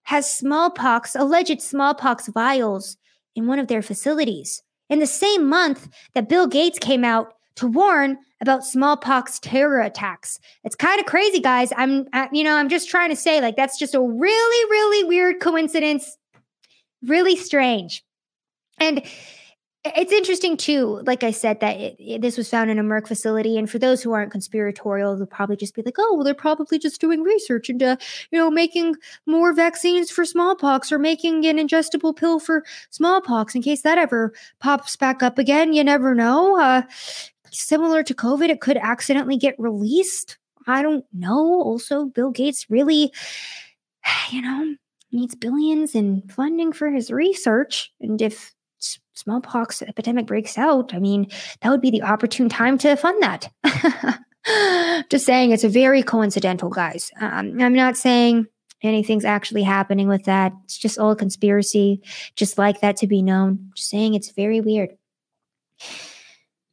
[0.05, 2.97] has smallpox, alleged smallpox vials
[3.35, 4.63] in one of their facilities.
[4.89, 10.39] In the same month that Bill Gates came out to warn about smallpox terror attacks.
[10.63, 11.71] It's kind of crazy, guys.
[11.75, 15.39] I'm, you know, I'm just trying to say, like, that's just a really, really weird
[15.39, 16.17] coincidence.
[17.01, 18.03] Really strange.
[18.79, 19.01] And
[19.85, 23.07] it's interesting too, like I said, that it, it, this was found in a Merck
[23.07, 23.57] facility.
[23.57, 26.79] And for those who aren't conspiratorial, they'll probably just be like, "Oh, well, they're probably
[26.79, 27.97] just doing research into,
[28.31, 28.95] you know, making
[29.27, 34.33] more vaccines for smallpox or making an ingestible pill for smallpox in case that ever
[34.59, 36.59] pops back up again." You never know.
[36.59, 36.81] Uh,
[37.51, 40.37] similar to COVID, it could accidentally get released.
[40.67, 41.61] I don't know.
[41.61, 43.13] Also, Bill Gates really,
[44.31, 44.75] you know,
[45.11, 48.54] needs billions in funding for his research, and if
[49.15, 51.27] smallpox epidemic breaks out, I mean,
[51.61, 53.49] that would be the opportune time to fund that.
[55.09, 57.11] Just saying, it's a very coincidental, guys.
[57.19, 58.45] Um, I'm not saying
[58.83, 60.53] anything's actually happening with that.
[60.65, 62.01] It's just all a conspiracy,
[62.35, 63.71] just like that to be known.
[63.75, 64.91] Just saying, it's very weird.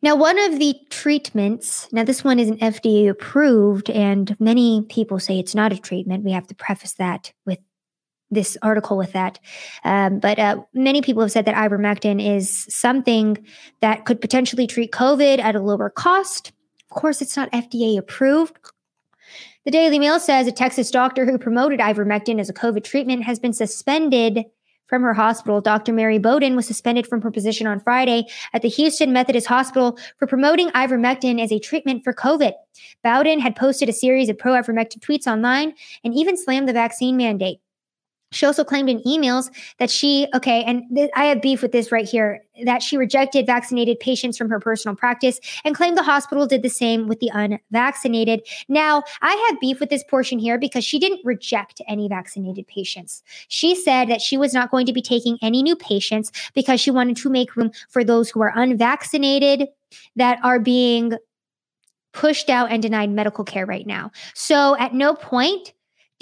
[0.03, 5.39] Now, one of the treatments, now this one isn't FDA approved, and many people say
[5.39, 6.25] it's not a treatment.
[6.25, 7.61] We have to preface that with
[8.33, 9.39] this article with that.
[9.85, 13.39] Um, but uh, many people have said that ivermectin is something
[13.81, 16.53] that could potentially treat COVID at a lower cost.
[16.91, 18.57] Of course, it's not FDA approved.
[19.65, 23.39] The Daily Mail says a Texas doctor who promoted ivermectin as a COVID treatment has
[23.39, 24.45] been suspended
[24.89, 25.61] from her hospital.
[25.61, 25.93] Dr.
[25.93, 30.27] Mary Bowden was suspended from her position on Friday at the Houston Methodist Hospital for
[30.27, 32.53] promoting ivermectin as a treatment for COVID.
[33.03, 35.73] Bowden had posted a series of pro ivermectin tweets online
[36.05, 37.61] and even slammed the vaccine mandate.
[38.33, 41.93] She also claimed in emails that she, okay, and th- I have beef with this
[41.93, 46.47] right here, that she rejected vaccinated patients from her personal practice and claimed the hospital
[46.47, 48.43] did the same with the unvaccinated.
[48.69, 53.23] Now, I have beef with this portion here because she didn't reject any vaccinated patients.
[53.49, 56.91] She said that she was not going to be taking any new patients because she
[56.91, 59.69] wanted to make room for those who are unvaccinated
[60.17, 61.13] that are being
[62.13, 64.11] pushed out and denied medical care right now.
[64.35, 65.73] So at no point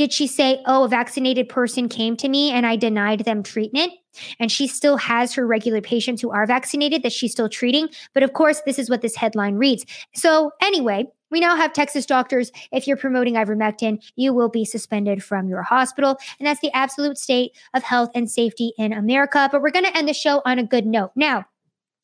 [0.01, 3.93] did she say, oh, a vaccinated person came to me and I denied them treatment?
[4.39, 7.87] And she still has her regular patients who are vaccinated that she's still treating.
[8.15, 9.85] But of course, this is what this headline reads.
[10.15, 12.51] So, anyway, we now have Texas doctors.
[12.73, 16.17] If you're promoting ivermectin, you will be suspended from your hospital.
[16.39, 19.51] And that's the absolute state of health and safety in America.
[19.53, 21.11] But we're going to end the show on a good note.
[21.15, 21.45] Now,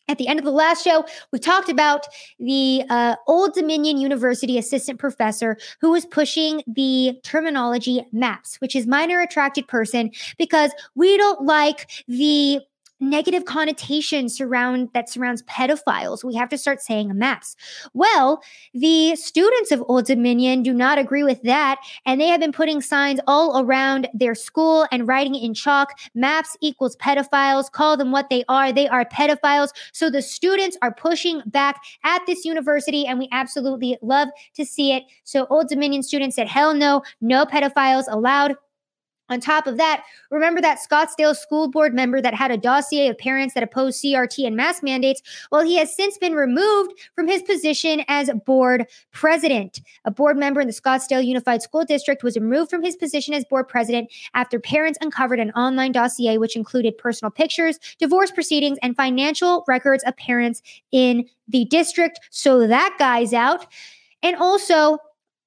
[0.08, 2.06] at the end of the last show, we talked about
[2.38, 8.86] the uh, Old Dominion University assistant professor who was pushing the terminology MAPS, which is
[8.86, 12.60] minor attracted person, because we don't like the
[13.00, 16.24] negative connotation surround that surrounds pedophiles.
[16.24, 17.56] We have to start saying MAPS.
[17.92, 18.42] Well,
[18.72, 22.80] the students of Old Dominion do not agree with that, and they have been putting
[22.80, 27.70] signs all around their school and writing in chalk MAPS equals pedophiles.
[27.70, 28.72] Call them what they are.
[28.72, 29.70] They are pedophiles.
[29.92, 34.92] So the students are pushing back at this university, and we absolutely love to see
[34.92, 35.04] it.
[35.24, 38.56] So Old Dominion students said, hell no, no pedophiles allowed.
[39.28, 43.18] On top of that, remember that Scottsdale school board member that had a dossier of
[43.18, 45.20] parents that opposed CRT and mask mandates?
[45.50, 49.80] Well, he has since been removed from his position as board president.
[50.04, 53.44] A board member in the Scottsdale Unified School District was removed from his position as
[53.44, 58.96] board president after parents uncovered an online dossier which included personal pictures, divorce proceedings, and
[58.96, 60.62] financial records of parents
[60.92, 62.20] in the district.
[62.30, 63.66] So that guy's out.
[64.22, 64.98] And also,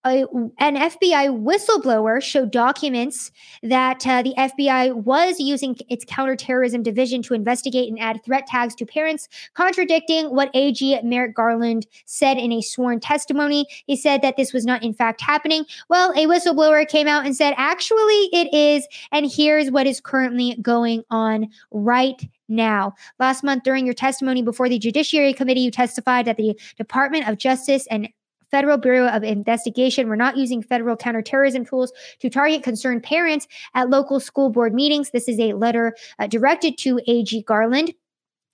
[0.06, 0.26] a,
[0.60, 3.32] an FBI whistleblower showed documents
[3.64, 8.76] that uh, the FBI was using its counterterrorism division to investigate and add threat tags
[8.76, 13.66] to parents, contradicting what AG Merrick Garland said in a sworn testimony.
[13.88, 15.66] He said that this was not, in fact, happening.
[15.90, 18.88] Well, a whistleblower came out and said, actually, it is.
[19.12, 22.96] And here's what is currently going on right now.
[23.20, 27.38] Last month, during your testimony before the Judiciary Committee, you testified that the Department of
[27.38, 28.10] Justice and
[28.52, 33.90] Federal Bureau of Investigation We're not using federal counterterrorism tools to target concerned parents at
[33.90, 35.12] local school board meetings.
[35.12, 37.94] This is a letter uh, directed to AG Garland.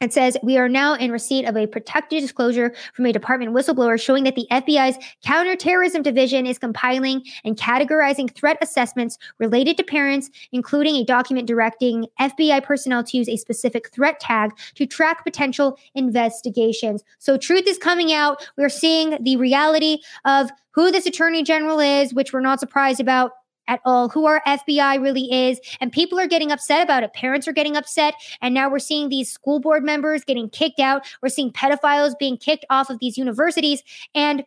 [0.01, 3.99] It says, We are now in receipt of a protected disclosure from a department whistleblower
[3.99, 10.29] showing that the FBI's counterterrorism division is compiling and categorizing threat assessments related to parents,
[10.51, 15.77] including a document directing FBI personnel to use a specific threat tag to track potential
[15.93, 17.01] investigations.
[17.19, 18.45] So, truth is coming out.
[18.57, 23.31] We're seeing the reality of who this attorney general is, which we're not surprised about
[23.67, 25.59] at all, who our FBI really is.
[25.79, 27.13] And people are getting upset about it.
[27.13, 28.13] Parents are getting upset.
[28.41, 31.05] And now we're seeing these school board members getting kicked out.
[31.21, 33.83] We're seeing pedophiles being kicked off of these universities.
[34.13, 34.43] And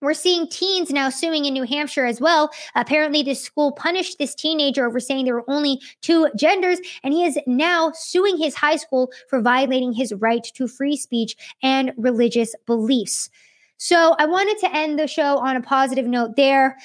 [0.00, 2.50] we're seeing teens now suing in New Hampshire as well.
[2.74, 7.24] Apparently, this school punished this teenager over saying there were only two genders, and he
[7.24, 12.54] is now suing his high school for violating his right to free speech and religious
[12.66, 13.28] beliefs.
[13.76, 16.78] So, I wanted to end the show on a positive note there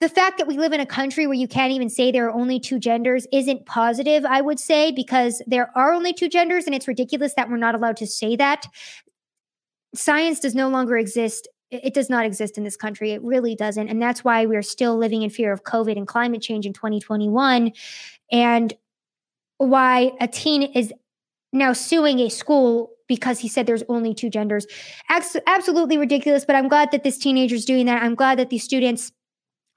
[0.00, 2.34] the fact that we live in a country where you can't even say there are
[2.34, 6.74] only two genders isn't positive, I would say, because there are only two genders and
[6.74, 8.66] it's ridiculous that we're not allowed to say that.
[9.94, 11.48] Science does no longer exist.
[11.70, 13.12] It does not exist in this country.
[13.12, 13.88] It really doesn't.
[13.88, 17.72] And that's why we're still living in fear of COVID and climate change in 2021.
[18.30, 18.74] And
[19.58, 20.92] why a teen is
[21.52, 24.66] now suing a school because he said there's only two genders.
[25.08, 26.44] Absolutely ridiculous.
[26.44, 28.02] But I'm glad that this teenager is doing that.
[28.02, 29.12] I'm glad that these students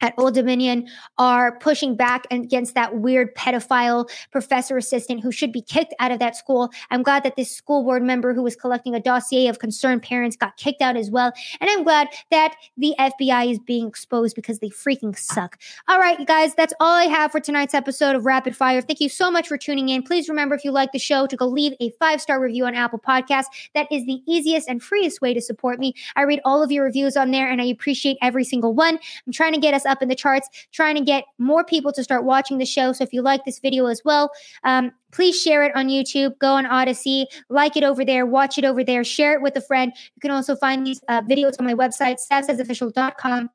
[0.01, 0.87] at Old Dominion
[1.17, 6.19] are pushing back against that weird pedophile professor assistant who should be kicked out of
[6.19, 6.69] that school.
[6.91, 10.35] I'm glad that this school board member who was collecting a dossier of concerned parents
[10.35, 11.33] got kicked out as well.
[11.59, 15.59] And I'm glad that the FBI is being exposed because they freaking suck.
[15.87, 18.81] All right, you guys, that's all I have for tonight's episode of Rapid Fire.
[18.81, 20.03] Thank you so much for tuning in.
[20.03, 22.75] Please remember if you like the show to go leave a five star review on
[22.75, 23.45] Apple Podcasts.
[23.73, 25.93] That is the easiest and freest way to support me.
[26.15, 28.99] I read all of your reviews on there and I appreciate every single one.
[29.25, 32.03] I'm trying to get us up in the charts, trying to get more people to
[32.03, 32.93] start watching the show.
[32.93, 34.31] So if you like this video as well,
[34.63, 36.37] um, please share it on YouTube.
[36.39, 39.61] Go on Odysee, like it over there, watch it over there, share it with a
[39.61, 39.91] friend.
[40.15, 43.49] You can also find these uh, videos on my website, savsaysofficial.com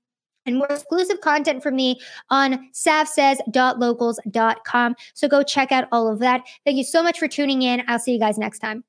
[0.47, 4.97] and more exclusive content from me on savsays.locals.com.
[5.15, 6.43] So go check out all of that.
[6.65, 7.83] Thank you so much for tuning in.
[7.87, 8.85] I'll see you guys next time.